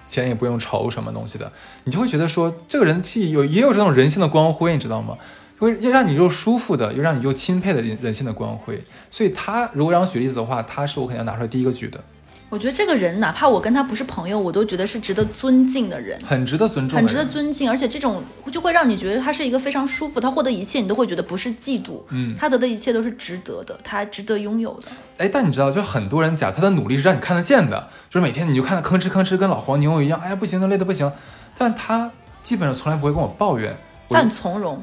[0.07, 1.51] 钱也不用愁什么东西的，
[1.85, 5.17] 你就会觉得说这个人是有也有这种人性的光辉，你知道吗？
[5.59, 8.85] 会又让你又舒服的，又让你又钦佩的人人性的光辉。
[9.11, 11.99] 所以他如果让我举例子的话，他是我肯定要拿出来第一个举的，
[12.55, 16.17] 我觉得这个人，哪怕我跟他不是朋友，我都觉得是值得尊敬的人。
[16.25, 24.87] 很值得尊重，很值得尊敬，而且这种就会让你觉得他是一个非常舒服，他获得一切你都会觉得不是嫉妒，嗯他得的一切都是值得的，他值得拥有的。
[25.19, 31.11] 哎，但你知道，就很多人讲他的努力是让你看得见的，就是每天你就看他吭哧吭哧跟老黄牛一样，哎呀不行，都累得不行，
[31.59, 32.09] 但他
[32.45, 33.77] 基本上从来不会跟我抱怨。
[34.07, 34.81] 我他很从容。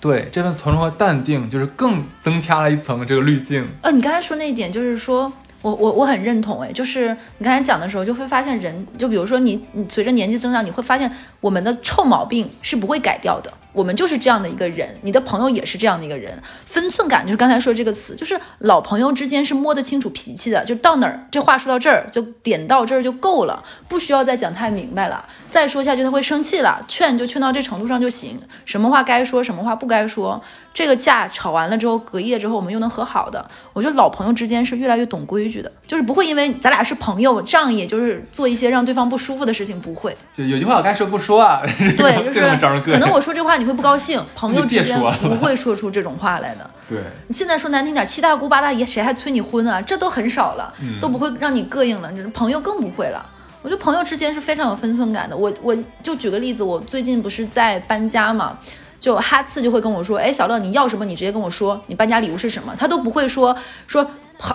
[0.00, 3.68] 对这份从容和淡定，就是更增加了一层这个滤镜。
[3.82, 5.30] 呃，你刚才说那一点，就是说
[5.60, 13.52] 我我我很认同，哎，就是你刚才讲的时候，就会发现人，就比如说你你随着年纪增长，你会发现我们的臭毛病是不会改掉的。
[13.74, 16.36] 我们就是这样的一个人，你的朋友也是这样的一个人。
[16.64, 25.24] 分寸感就是刚才说这个词，就是老朋友之间是摸得清楚脾气的，就到哪儿这话说到这儿就点到这儿就够了，不需要再讲太明白了。
[25.50, 30.42] 再说下去他会生气了，劝就劝到这程度上就行，什么话该说，什么话不该说。
[30.78, 33.44] 这个架吵完了之后，隔夜之后我们又能和好的。
[33.72, 40.16] 我觉得老朋友之间是越来越懂规矩的，就是不会因为咱俩是朋友，仗义就是做一些让对方不舒服的事情，不会。
[40.32, 41.60] 就有句话我该说不说啊，
[41.96, 42.40] 对， 就是
[42.80, 46.70] 可能我说这话你会不高兴，朋友之间不会说出这种话来的。
[46.88, 49.82] 对，你现在说难听点，七大姑八大姨谁还催你婚啊？
[49.82, 52.08] 这都很少了，嗯都不会让你膈应了。
[52.12, 53.28] 这朋友更不会了。
[53.62, 55.36] 我觉得朋友之间是非常有分寸感的。
[55.36, 58.56] 我我就举个例子，我最近不是在搬家嘛，
[59.00, 64.06] 就哈次就会跟我说，哎，小乐你要什么你直接跟我说，你搬家礼物是什么，他都不会说说。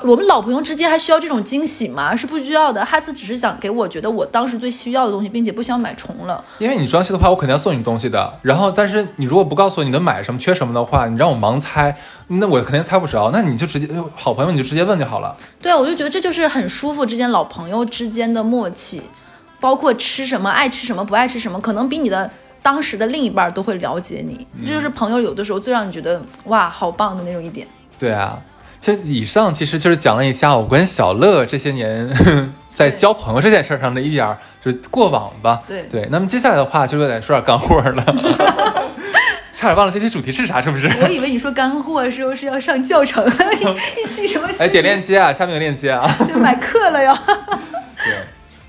[0.05, 2.15] 我们老朋友之间还需要这种惊喜吗？
[2.15, 2.85] 是不需要的。
[2.85, 6.41] 哈斯只是想给我觉得我当时最需要的东西，并且不想买重了。
[6.59, 8.33] 因为你装修的话，我肯定要送你东西的。
[8.43, 13.29] 然后，但是你如果不告诉我你能买什么、缺什么的话，你让我盲猜，那我肯定猜不着。
[13.33, 15.35] 那你就直接好朋友，你就直接问就好了。
[15.61, 19.01] 对啊，我就觉得这就是很舒服之间老朋友之间的默契，
[19.59, 22.31] 包括吃什么、爱吃什么、不爱吃什么，可能比你的
[22.63, 24.47] 当时的另一半都会了解你。
[24.65, 27.67] 这就是朋友有的时候最让你觉得哇，好棒的那种一点。
[27.99, 28.39] 对啊。
[28.79, 32.09] 其实以上其实就是讲了一下我跟小乐这些年
[32.67, 35.61] 在交朋友这件事上的一点就是过往吧。
[35.65, 38.03] 对对，那么接下来的话就有点说点干货了，
[39.55, 40.89] 差点忘了这期主题是啥，是不是？
[41.01, 43.25] 我以为你说干货时候是要上教程，
[44.03, 44.49] 一期什么？
[44.59, 46.05] 哎，点链接啊，下面有链接啊，
[46.35, 47.17] 买课了哟。
[48.03, 48.17] 对。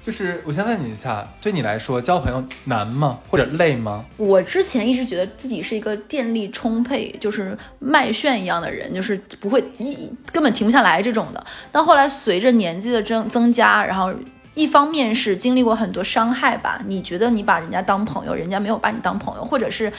[0.05, 4.05] 就是我先问你一下，对你来说交朋友难吗，或者累吗？
[4.19, 11.43] 我之前一直觉得自己是一个电力充沛，就是麦旋一样的人，就是不会一根本停不下来这种的。
[11.73, 14.13] 但后来随着年纪的增增加，然后
[14.55, 19.91] 一方面是经历过很多伤害吧，你觉得你把人家当朋友，人家没有把你当朋友，或者是。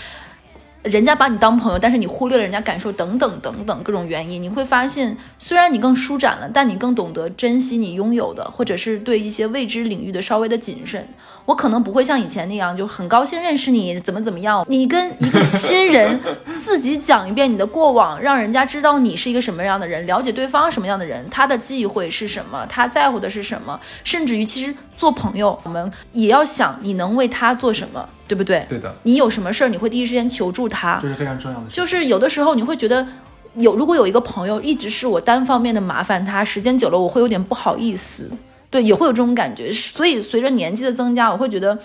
[0.86, 11.08] 人家把你当朋友，但是你忽略了人家感受，等等等等各种原因，你会发现，虽然你更舒展了，但你更懂得珍惜你拥有的，或者是对一些未知领域的稍微的谨慎。
[11.46, 14.66] 我可能不会像以前那样，就很高兴认识你，怎么怎么样。
[14.68, 16.20] 你跟一个新人
[16.60, 28.66] 自己讲一遍你的过往，让人家知道你是一个什么样的人，了解对方什么样的人，他的忌讳是什么，他在乎的是什么，甚至于其实做朋友，我们也要想你能为他做什么，对不对？
[28.68, 28.96] 对的。
[29.04, 31.66] 你有什么事儿，你会第一时间求助他，这是非常重要的。
[31.72, 33.08] 就是有的时候你会觉得，
[33.56, 38.32] 有如果有一个朋友一直是我单方面的麻烦他，时间久了我会有点不好意思。
[38.72, 41.78] 对，也会有这种感觉，所以随着年纪的增加，我会觉得，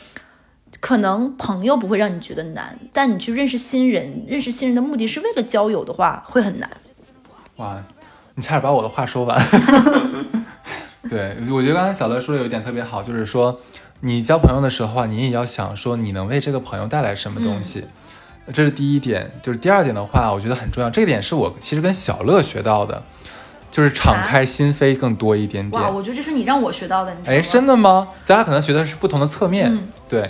[0.81, 6.69] 可能朋友不会让你觉得难，但你去认识新人，认识新人的目的是为了交友的话，会很难。
[7.57, 7.81] 哇，
[8.35, 9.39] 你差点把我的话说完。
[11.09, 13.61] 对，我觉得刚才小乐说的有一点特别好，就是说，
[14.01, 17.85] 你交朋友的时候啊，你也要想说，你能为这个朋友带来什么东西，
[18.53, 19.31] 这是第一点。
[19.43, 23.03] 就是第二点的话，我觉得很重要，这一点是我其实跟小乐学到的。
[23.73, 25.81] 就是敞开心扉更多一点点。
[25.81, 27.17] 哇，我觉得这是你让我学到的。
[27.25, 28.09] 哎，真的吗？
[28.25, 29.79] 咱俩可能学的是不同的侧面。
[30.09, 30.29] 对，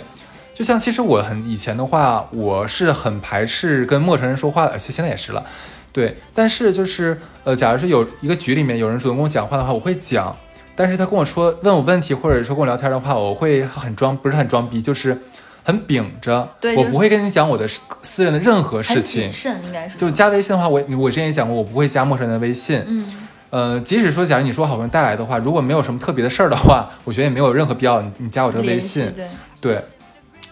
[0.53, 5.43] 就像其实我很以前的话，我是很排斥跟陌生人说话的，现在也是了。
[5.91, 10.37] 对，但是就是呃，假如说有一个局里面有人主动跟我讲话的话，我会讲。
[10.75, 15.17] 但是他跟我说问我问题，或者说跟我聊天的话，我会很装，不是很装逼，就是
[15.63, 16.47] 很秉着。
[16.59, 17.67] 对，我不会跟你讲我的
[18.01, 19.23] 私人的任何事情。
[19.23, 19.97] 谨慎应该是。
[19.97, 22.83] 就加微信的话，我我之前也讲过，我不会加陌生人的微信。
[22.87, 23.27] 嗯。
[23.51, 29.11] 呃，即使说，假如你说好朋友带来的话，如果没有什么特别的事儿的话，我觉得也没有任何必要你你加我这个微信。
[29.13, 29.27] 对
[29.59, 29.85] 对，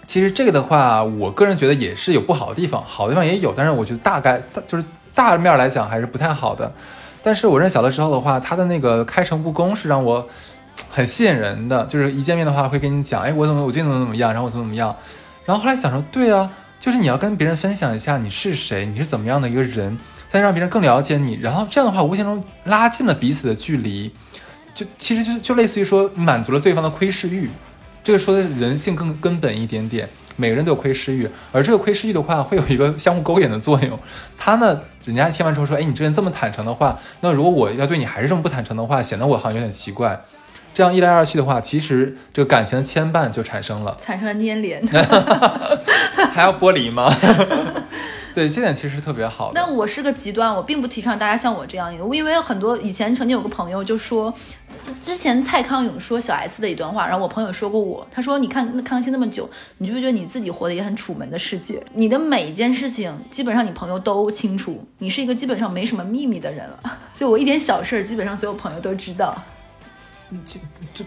[0.05, 4.83] 其实这个的话，我个人觉得也是有不好的地方，好的地方也有，但是我觉得大概就是
[5.15, 6.69] 大面来讲还是不太好的。
[7.21, 10.27] 但是我认小的时候的话，他的那个开诚布公是让我
[10.89, 14.95] 很吸引人的，就是一见面的话会跟你讲，哎，我怎么我最近怎么怎么样，然后我怎么怎么样。
[15.45, 16.49] 然后后来想说，对啊，
[16.79, 19.97] 就是你要跟别人分享一下你是谁，你是怎么样的一个人。
[20.31, 24.13] 再让别人更了解你，然后这样的话，无形中拉近了彼此的距离，
[24.75, 27.49] 就其实就就类似于说满足了对方的窥视欲，
[28.03, 30.07] 这个说的人性更根本一点点。
[30.35, 33.97] 每个人都有窥视欲，而这个窥视欲的话，会有一个相互勾引的作用。
[34.37, 40.21] 他呢，人家听完之后说，哎，你这人这么坦诚的话，那如果我要对你还是这么不坦诚的话，显得我好像有点奇怪。
[40.71, 44.85] 这样一来二去的话，其实这个感情的牵绊就产生了，产生了粘连，
[46.31, 47.11] 还要剥离吗？
[48.39, 49.51] 对，这点其实特别好。
[49.53, 52.05] 但我是个极端，我并不提倡大家像我这样一个。
[52.05, 54.33] 我因为很多以前曾经有个朋友就说，
[55.03, 66.97] 之前蔡康永说小 S 的一段话，然后我朋友说过我，他说你看康熙那么久，你觉不觉得你自己活的也很楚门的世界，你的每一件事情基本上你朋友都清楚，你是一个基本上没什么秘密的人了。
[67.13, 69.37] 就我一点小事儿，基本上所有朋友都知道。
[70.45, 70.57] 这
[70.93, 71.03] 这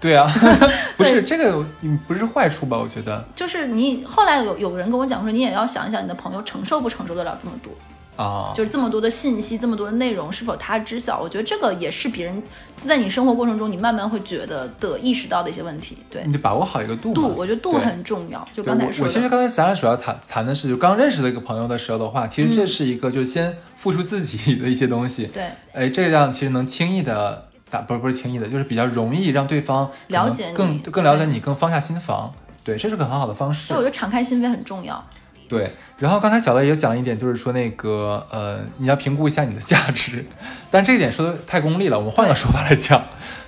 [0.00, 0.26] 对啊，
[0.96, 1.62] 不是这个，
[2.08, 2.78] 不是坏处吧？
[2.78, 7.70] 我觉得就是你后来有有人跟我讲说，你也要想一想，你的朋友承受不承受得了这么多
[8.16, 8.50] 啊？
[8.54, 11.20] 就是这么多的信息，这么多的内容，是否他知晓？
[11.20, 12.42] 我觉得这个也是别人
[12.76, 15.98] 在你生活过程中，你慢慢会觉得的意识到的一些问题。
[16.08, 17.12] 对，你就把握好一个度。
[17.12, 18.48] 度，我觉得度很重要。
[18.54, 25.26] 就刚才说，我其实刚才咱俩主要谈谈的是，就刚认识的一个朋友的时候的话，其实这是一个，就先付出自己的一些东西。
[25.26, 25.42] 对，
[25.74, 27.49] 哎，这样其实能轻易的。
[27.70, 32.32] 打不是不是轻易的，就是比较容易让对方了解你，更更了解你，更放下心防。
[32.64, 33.68] 对，这是个很好的方式。
[33.68, 35.02] 所以我觉得敞开心扉很重要。
[35.48, 40.24] 对，然后刚才小乐也讲了一点，就是说那个呃，你要评估一下你的价值。
[40.70, 43.02] 但这一点说的太功利了，我们换个说法来讲，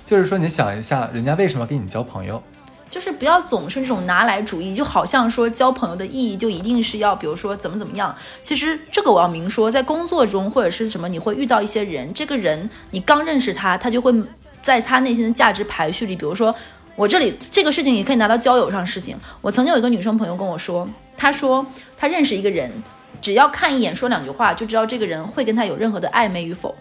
[0.05, 2.41] 就是说你想一下，人家为什么跟你交朋友？
[2.93, 8.15] 就是不要总是那种拿来主义，就好像说交朋友的意义就一定是要，比如说怎么怎么样。
[8.43, 14.13] 其实这个我要明说，在工作中或者是什么，你会遇到一些人，这个人你刚认识他，他就会
[14.61, 16.53] 在他内心的价值排序里，比如说
[16.95, 19.17] 我这里这个事情也可以拿到交友上事情。
[19.41, 20.87] 我曾经有一个女生朋友跟我说，
[21.17, 21.65] 她说
[21.97, 22.71] 她认识一个人，
[23.19, 26.75] 只要看一眼说两句话，就知道这个人会跟他有任何的暧昧与否。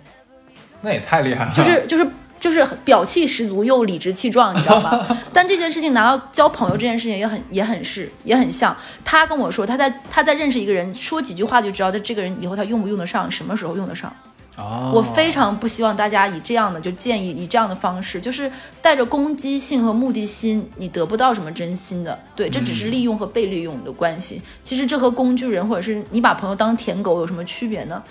[0.83, 2.07] 那也太厉害了，就是就是。
[2.43, 5.07] 就是表气十足又理直气壮，你知道吗？
[5.33, 8.77] 但这件事情拿到交朋友这件事情也很也很是也很像。
[9.05, 14.13] 他跟我说，他在他在认识一个人，说几句话就知道他这个人以后他用不用得上，什么时候用得上。
[14.57, 18.51] 哦，我非常不希望大家以这样的就建议以这样的方式，就是
[18.83, 22.19] 带着攻击性和目的心，你得不到什么真心的。
[22.35, 24.43] 对，这只是利用和被利用的关系。
[24.65, 28.03] 其实这和工具人或者是你把朋友当舔狗有什么区别呢？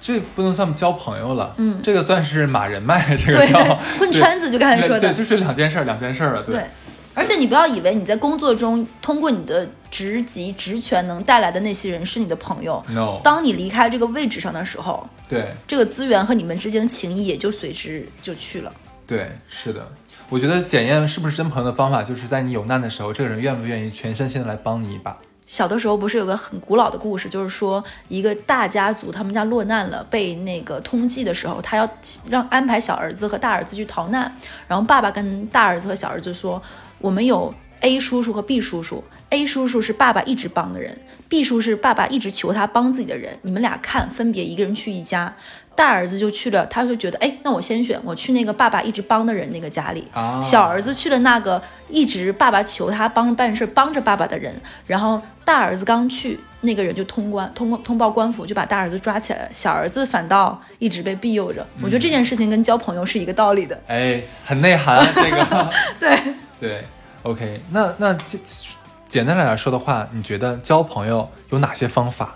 [0.00, 3.58] 这不能算交朋友了，嗯，这个算是马人脉，这个叫
[3.98, 6.64] 混圈子，就刚才说的，对，就是两件事，两件事了，对。
[7.14, 13.18] 而且你不要以为你在工作中通过你的职级、职权能带来的那些人是你的朋友，no。
[13.24, 18.72] 当你离开这个位置上的时候，对，这个资源和你们之间的情谊也就随之就去了。
[19.04, 19.90] 对，是的。
[20.28, 25.16] 我觉得检验是不是真朋友的方法，就是在你有难的时候，这个人愿不愿意全身心的来帮你一把。
[25.48, 31.88] 小的时候不是有个很古老的故事，就是说一个大家族他们家落难了，被那个通缉的时候，他要
[32.28, 34.30] 让安排小儿子和大儿子去逃难，
[34.68, 36.62] 然后爸爸跟大儿子和小儿子说，
[36.98, 45.34] 我们有 A 叔叔和 B 叔叔，A 叔叔是爸爸一直帮的人，B 叔是爸爸一直求他帮自己的人，你们俩看，分别一个人去一家。
[45.78, 50.04] 大儿子就去了，他就觉得，哎，那我先选，我去那个爸爸一直帮的人那个家里。
[50.42, 54.52] 小儿子去了那个一直爸爸求他帮办事、帮着爸爸的人。
[54.88, 59.48] 然后大儿子刚去，那个人就通关，通过通报官府，就把大儿子抓起来了。
[59.52, 61.64] 小儿子反倒一直被庇佑着。
[61.80, 63.80] 我觉得这件事情跟交朋友是一个道理的。
[63.86, 65.70] 哎，很内涵这个。
[66.00, 66.18] 对
[66.58, 66.84] 对
[67.22, 68.40] ，OK，那那简
[69.06, 72.34] 简单来说的话，你觉得交朋友有哪些方法？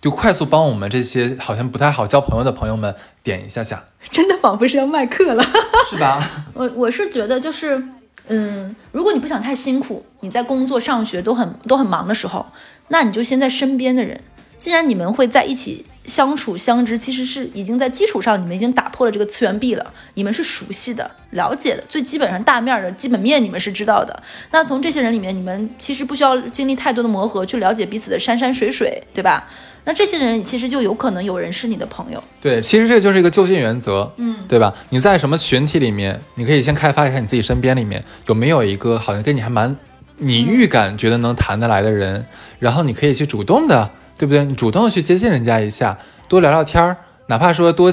[0.00, 5.44] 就快速帮我们这些好像不太好交朋友的朋友们点一下下， 真的仿佛是要卖课了，
[5.90, 6.26] 是吧？
[6.54, 7.82] 我我是觉得就是，
[8.28, 12.46] 嗯，如果你不想太辛苦，你在工作、上学都很都很忙的时候，
[12.88, 14.20] 那你就先在身边的人，
[14.56, 15.84] 既然你们会在一起。
[16.06, 19.92] 相处相知其实是已经在基础上，你们已经打破了这个次元壁了。
[20.14, 24.20] 你们是熟悉的、了解的，最基本上大面的基本面你们是知道的。
[24.50, 29.46] 那从这些人里面，你们其实不需要经历太多的磨合去了解彼此的山山水水，对吧？
[29.84, 32.22] 那这些人其实就有可能有人是你的朋友。
[32.40, 34.72] 对，其实这就是一个就近原则，嗯，对吧？
[34.90, 39.76] 你在什么群体里面，你可以先开发一下你自己身边里面有没有一个好像跟你还蛮，
[40.16, 42.26] 你预感觉得能谈得来的人，
[42.58, 43.90] 然后你可以去主动的。
[44.20, 44.44] 对不对？
[44.44, 46.94] 你主动的去接近人家一下，多聊聊天儿，
[47.28, 47.90] 哪怕说多，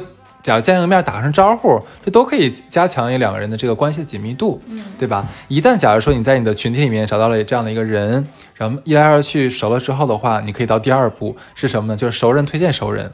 [0.47, 5.27] 假如见个面打声招呼，这都可以加强一两个人的这个关系的紧密度，嗯，对吧？
[5.49, 8.25] 一旦假如说你在你的群体里面找到了这样的一个人，
[8.55, 11.97] 然后一来二去熟了之后的话，你可以到第二步是什么呢？
[11.97, 13.11] 就是熟人推荐熟人，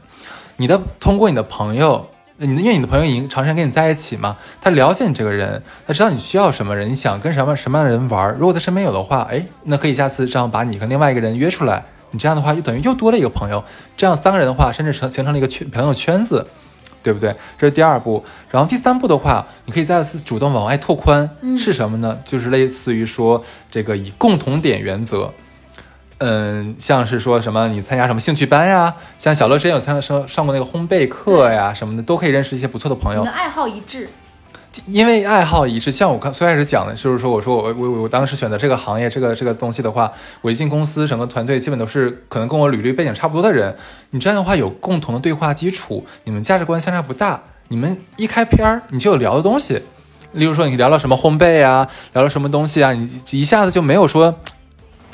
[0.58, 2.06] 你的通过你的朋友，
[2.36, 11.84] 你的因为你的朋友已经长时间跟你在一起嘛，他了解你这个人，他知道你需要什么人，你想跟什么什么样的人玩，如果他身边有的话，哎，那可以下次这样把你和另外一个人约出来。
[12.12, 13.64] 你这样的话，就等于又多了一个朋友。
[13.96, 16.46] 这样三个人的话，甚至成形成了一个圈朋友圈子，
[17.04, 17.32] 对不对？
[17.56, 18.24] 这是第二步。
[18.50, 22.18] 然后第三步的话，你可以再次主动往外拓宽，是什么呢？
[22.24, 25.32] 就是类似于说这个以共同点原则。
[26.18, 33.20] 嗯，像是说什么你参加什么兴趣班呀，像小乐之前有参加上上过那个烘焙课呀什么的，都可以认识一些不错的朋友。
[33.20, 34.08] 你们爱好一致。
[34.86, 43.74] 因为爱好也是，像我刚最开始讲的，就是说，我说我我我当时选择这个行业，这个这个东西的话，我一进公司，整个团队基本都是可能跟我履历背景差不多的人。
[44.10, 49.80] 你这样的话有共同的对话基础，你们价值观相差不大，你们一开篇儿你就有聊的东西。
[50.32, 54.34] 例如说，你聊聊什么烘焙啊，聊聊什么东西啊，你一下子就没有说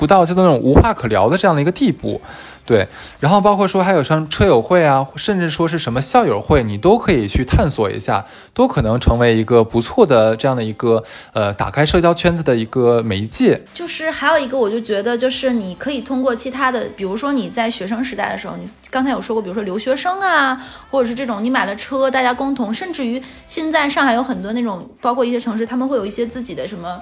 [0.01, 2.19] 不到就那种无话可聊的这样的一个地步。
[2.65, 2.87] 对，
[3.19, 13.61] 然后包括说还有像车友会啊，甚至说是什么校友会，你都可以去探索一下，都可能成为一个不错的这样的一个呃打开社交圈子的一个媒介。
[13.73, 20.57] 就是还有一个，我就觉得就是你可以通过其他的，比如说你在学生时代的时候，你刚才有说过，比如说留学生啊，
[20.89, 27.01] 或者是这种你买了车，大家共同，甚至于现在上海有很多那种，包括一些城市，他们会有一些自己的什么。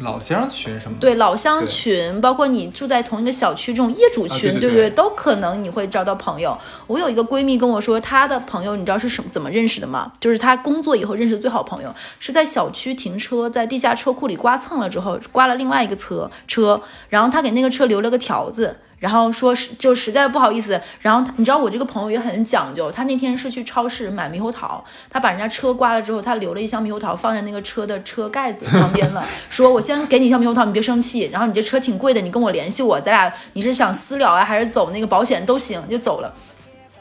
[0.00, 0.96] 老乡群什么？
[0.98, 4.88] 对，老乡群，包括你住在同一个小区这种业主群，对不对？
[4.90, 6.56] 都可能你会找到朋友。
[6.86, 10.12] 我有一个闺蜜跟我说，她的朋友你知道是什么怎么认识的吗？
[10.18, 18.76] 就是她工作以后认识的最好朋友，是在小区停车，在地下车库里刮蹭了之后，刮了另外一个车车，然后她给那个车留了个条子。
[19.00, 36.32] 然后说是就实在不好意思，然后你知道我这个朋友也很讲究，他那天是去超市买猕猴桃，他把人家车刮了之后，他留了一箱猕猴桃放在那个车的车盖子旁边了，说我先给你一箱猕猴桃，你别生气，然后你这车挺贵的，你跟我联系我，咱俩你是想私了啊，还是走那个保险都行，就走了。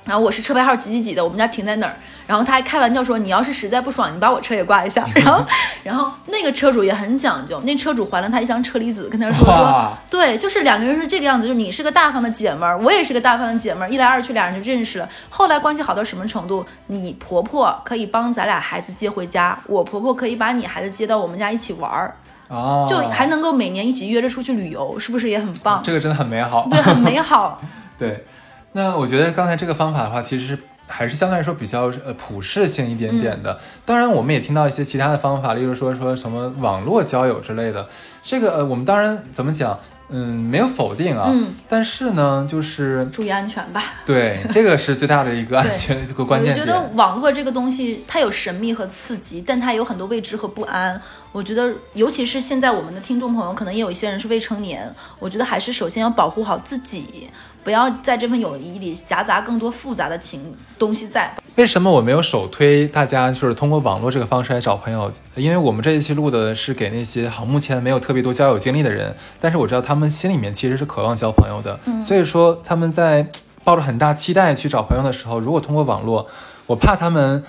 [0.10, 1.95] 然后我是车牌号几几几的，我们家停在哪儿？
[2.26, 5.05] 然后他还开玩笑说，你要是实在不爽，你把我车也挂一下。
[5.14, 5.45] 然后，
[5.84, 15.07] 然后那个车主也很讲究，那车主还了他一箱车厘子，跟他说说，对，就是两个人是这个样子，就是你是个大方的姐们儿，我也是个大方的姐们儿，一来二去俩人就认识了。
[15.30, 16.66] 后来关系好到什么程度？
[16.88, 22.16] 你婆婆可以帮咱俩孩子接回家，我婆婆可以把你孩子接到我们家一起玩儿，
[22.49, 25.84] 哦，就还能够每年一起约着出去旅游，是不是也很棒？
[25.84, 27.62] 这个真的很美好，对，很美好。
[27.95, 28.26] 对。
[28.74, 30.57] 那我觉得刚才这个方法的话，其实
[30.88, 33.59] 还是相对来说比较呃普适性一点点的。
[33.86, 37.88] 当然，我们也听到一些其他的方法，例如说说什么网络交友之类的。
[38.24, 39.80] 这个呃，我们当然怎么讲，
[40.10, 41.30] 嗯，没有否定啊。
[41.32, 41.53] 嗯。
[41.68, 43.82] 但是呢，就是注意安全吧。
[44.05, 46.66] 对，这个是最大的一个安全这个关键点。
[46.66, 50.99] 我觉得网络这个东西，它有神秘和刺激，但它有很多未知和不安。
[51.32, 54.91] 我觉得，尤其是现在我们的听众朋友，可能也有一些人是未成年。
[55.20, 57.30] 我觉得还是首先要保护好自己。
[57.62, 61.36] 不要在这份友谊里夹杂更多复杂的情东西在。
[61.56, 65.12] 为什么我没有首推大家就是通过网络这个方式来找朋友？
[65.36, 71.78] 因为我们这一期录的是给那些好目前没有特别多交友经历的人，但是我知道他们心里面其实是渴望交朋友的。
[71.86, 73.28] 嗯，所以说他们在
[73.64, 76.28] 抱着很大期待去找朋友的时候，如果通过网络，
[76.66, 77.43] 我怕他们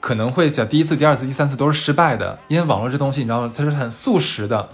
[0.00, 3.52] 可能会讲第一次、第二次、第三次都是失败的，因为网络这东西你知道吗？
[3.54, 4.68] 它是很速食的。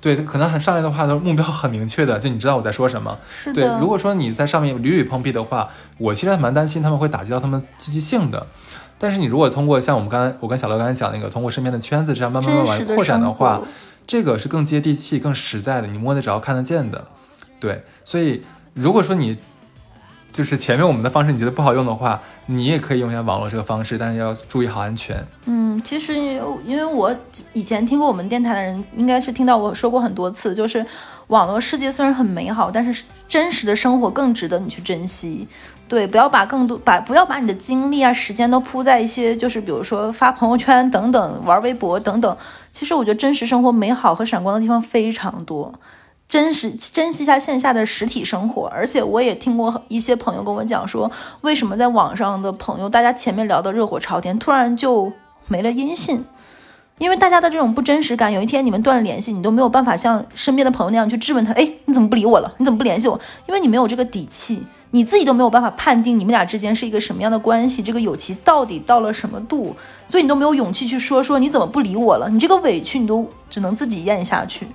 [0.00, 3.18] 对，可能很上来的话都目标很明确的，就你知道我在说什么。
[3.54, 8.46] 对，如果说你在上面屡屡碰壁的话，我其实还蛮担心他们会打击到他们积极性的。
[8.98, 13.60] 但是你如果通过像我们刚才我跟小乐刚才讲那个，通过身边的圈子这样慢慢慢慢扩展的话，
[14.06, 17.06] 这个是更接地气、更实在的，你摸得着、看得见的。
[17.58, 18.42] 对，所以
[18.74, 19.38] 如果说你。
[20.32, 25.26] 就是前面我们的方式你觉得不好用的话，你也可以用一下网络这个方式，但是要注意好安全。
[25.46, 26.14] 嗯，其实
[26.64, 27.14] 因为我
[27.52, 30.84] 以前听过我们电台的人，应该是听到我说过很多次，就是
[31.26, 35.48] 网络世界虽然很美好，但是真实的生活更值得你去珍惜。
[35.88, 42.36] 对，不要把更多把不要把你的精力啊、时间都扑在一些就是比如说发朋友圈等等、玩微博等等。
[42.70, 45.74] 其实我觉得真实生活美好和闪光的地方非常多。
[46.30, 51.10] 真实珍惜一下线下的实体生活，而且我也听过一些朋友跟我讲说，
[51.40, 55.12] 为什么在网上的朋友，大家前面聊的热火朝天，突然就
[55.48, 56.24] 没了音信，
[56.98, 62.54] 因为大家的这种不真实感，有一天你们断了联系，你都没有办法像身边的朋友那样去质问他，哎，你怎么不理我了？
[62.58, 63.18] 你怎么不联系我？
[63.48, 69.74] 因为你没有这个底气，你自己都没有办法判定你们俩之间是一个什么样的关系，这个友情到底到了什么度，
[70.06, 72.28] 所以你都没有勇气去说说你怎么不理我了？
[72.28, 74.68] 你这个委屈你都只能自己咽下去。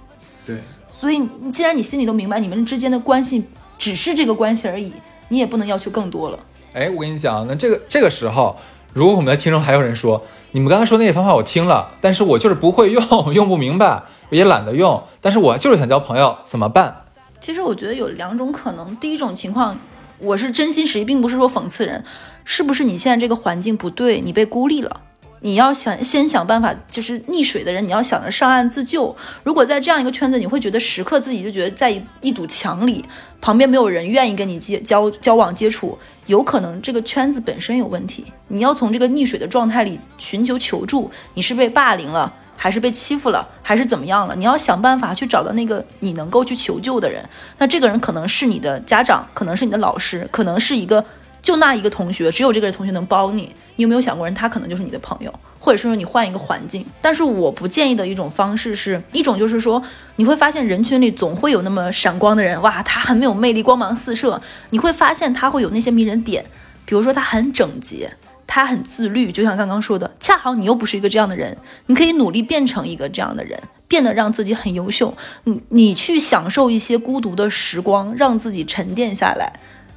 [0.45, 0.62] 对。
[0.98, 1.22] 所以，
[1.52, 3.43] 既然你心里都明白你们之间的关系
[3.78, 4.93] 只是这个关系而已，
[5.28, 6.39] 你也不能要求更多了。
[6.74, 8.56] 哎，我跟你讲，那这个这个时候，
[8.93, 17.04] 如果我们的听众还有人说，你们刚才说那些方法我听了，但是我就是不会用，用不明白，我也懒得用，但是我就是想交朋友，怎么办？
[17.41, 19.78] 其实我觉得有两种可能，第一种情况，
[20.20, 22.04] 我是真心实意，并不是说讽刺人，
[22.46, 25.02] 是不是你现在这个环境不对，你被孤立了？
[25.46, 29.16] 你要想先想办法，就是溺水的人，你要想着上岸自救。
[29.43, 33.06] 如果在这样一个圈子，你会觉得时刻自己就觉得在一堵墙里，
[33.39, 38.26] 旁边没有人愿意跟你接交交往接触，有可能这个圈子本身有问题。
[38.48, 44.36] 你要从这个溺水的状态里寻求求助，你是被霸凌了，还是被欺负了，还是怎么样了？
[44.36, 47.24] 你要想办法去找到那个你能够去求救的人。
[47.60, 51.06] 那这个人可能是你的家长，可能是你的老师，可能是一个。
[51.46, 53.54] 就那一个同学，只有这个同学能帮你。
[53.76, 56.84] 你有没有想过，人他可能就是你的朋友，或者是说你换一个环境？
[57.00, 59.80] 但是我不建议的一种方式是一种，就是说
[60.16, 64.41] 你会发现人群里总会有那么闪光的人，哇，他很没有魅力，光芒四射。
[64.72, 66.43] 你会发现他会有那些迷人点，
[66.84, 68.12] 比如说他很整洁，
[68.48, 75.16] 他很自律，就像刚刚说的，恰好你又不是一个这样的人，你可以努力变成一个这样的人，变得让自己很优秀。
[75.43, 79.54] 你你去享受一些孤独的时光，让自己沉淀下来。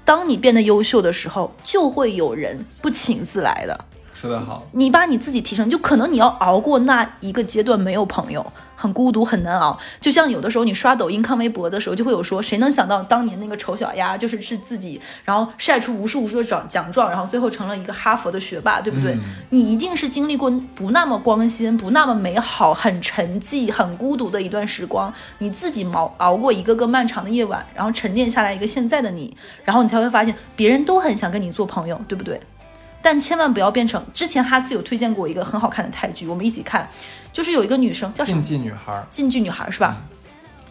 [0.08, 3.78] 当你变得优秀的时候，就会有人不请自来的。
[4.14, 8.44] 说得好，你把你自己提升，就可能你要熬过那一个阶段，没有朋友，
[8.80, 9.76] 很孤独，很难熬。
[10.00, 19.18] 就像有的时候你刷抖音、看微博的时候，就会有说，谁能想到当年那个丑小鸭，就是是自己，然后晒出无数无数的奖奖状，然后最后成了一个哈佛的学霸，对不对？
[19.50, 32.40] 你一定是经历过不那么光鲜、不那么美好、很沉寂、很孤独的一段时光，你自己熬熬过一个个漫长的夜晚，然后沉淀下来一个现在的你，然后你才会发现，别人都很想跟你做朋友，对不对？
[33.00, 36.88] 但千万不要变成之前哈斯有推荐过一个很好看的泰剧，我们一起看，
[37.32, 39.96] 就是有一个女生叫禁忌女孩，禁忌女孩是吧？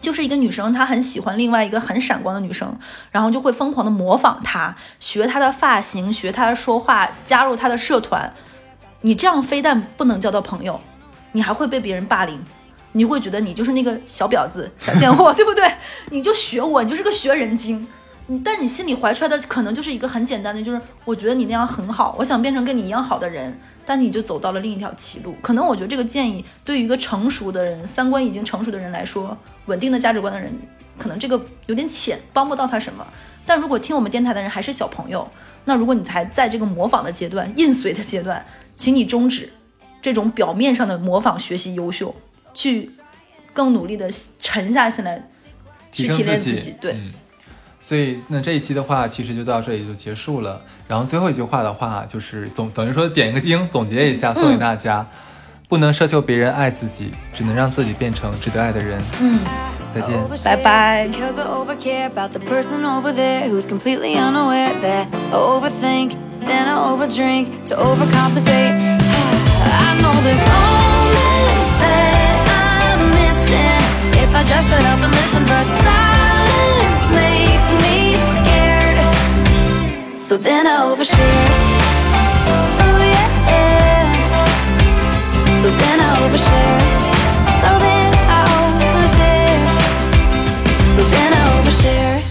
[0.00, 2.78] 就是一个女生，她很喜欢另外一个很闪光的女生，
[3.10, 8.32] 然后就会疯狂的模仿她，学她的发型，学她的说话，加入她的社团。
[9.00, 10.80] 你这样非但不能交到朋友，
[11.32, 12.40] 你还会被别人霸凌，
[12.92, 15.68] 你会觉得你就是那个小婊子、小贱货， 对不对？
[16.10, 17.86] 你就学我，你就是个学人精。
[18.30, 25.34] 你，但你心里怀出来的可能就是一个很简单的，就是我觉得你那样很好，我想变成跟你一样好的人，但你就走到了另一条歧路。
[25.42, 30.52] 可能我觉得这个建议对于一个成熟的人、三观已经成熟的人来说，稳定的价值观的人，
[30.98, 33.06] 可能这个有点浅，帮不到他什么。
[33.46, 35.26] 但如果听我们电台的人还是小朋友，
[35.64, 39.50] 那如果你才在这个模仿的阶段、印随的阶段，请你终止
[40.02, 42.14] 这种表面上的模仿、学习优秀，
[42.52, 42.90] 去
[43.54, 45.26] 更努力的沉下心来
[45.90, 46.74] 去提炼自己。
[46.78, 46.94] 对。
[47.88, 50.60] 所以，那这一期的话，其实就到这里就结束了。
[50.86, 55.06] 然后最后一句话的话，就是总等于说点一个睛，总结一下，送给大家：
[55.70, 59.00] 不能奢求别人爱自己，只能让自己变成值得爱的人。
[59.22, 59.40] 嗯，
[59.94, 61.08] 再见，拜拜。
[77.10, 78.98] makes me scared.
[80.20, 81.48] So then I overshare.
[82.84, 84.12] Oh yeah, yeah
[85.62, 86.80] So then I overshare.
[87.60, 89.62] So then I overshare.
[90.96, 92.27] So then I overshare.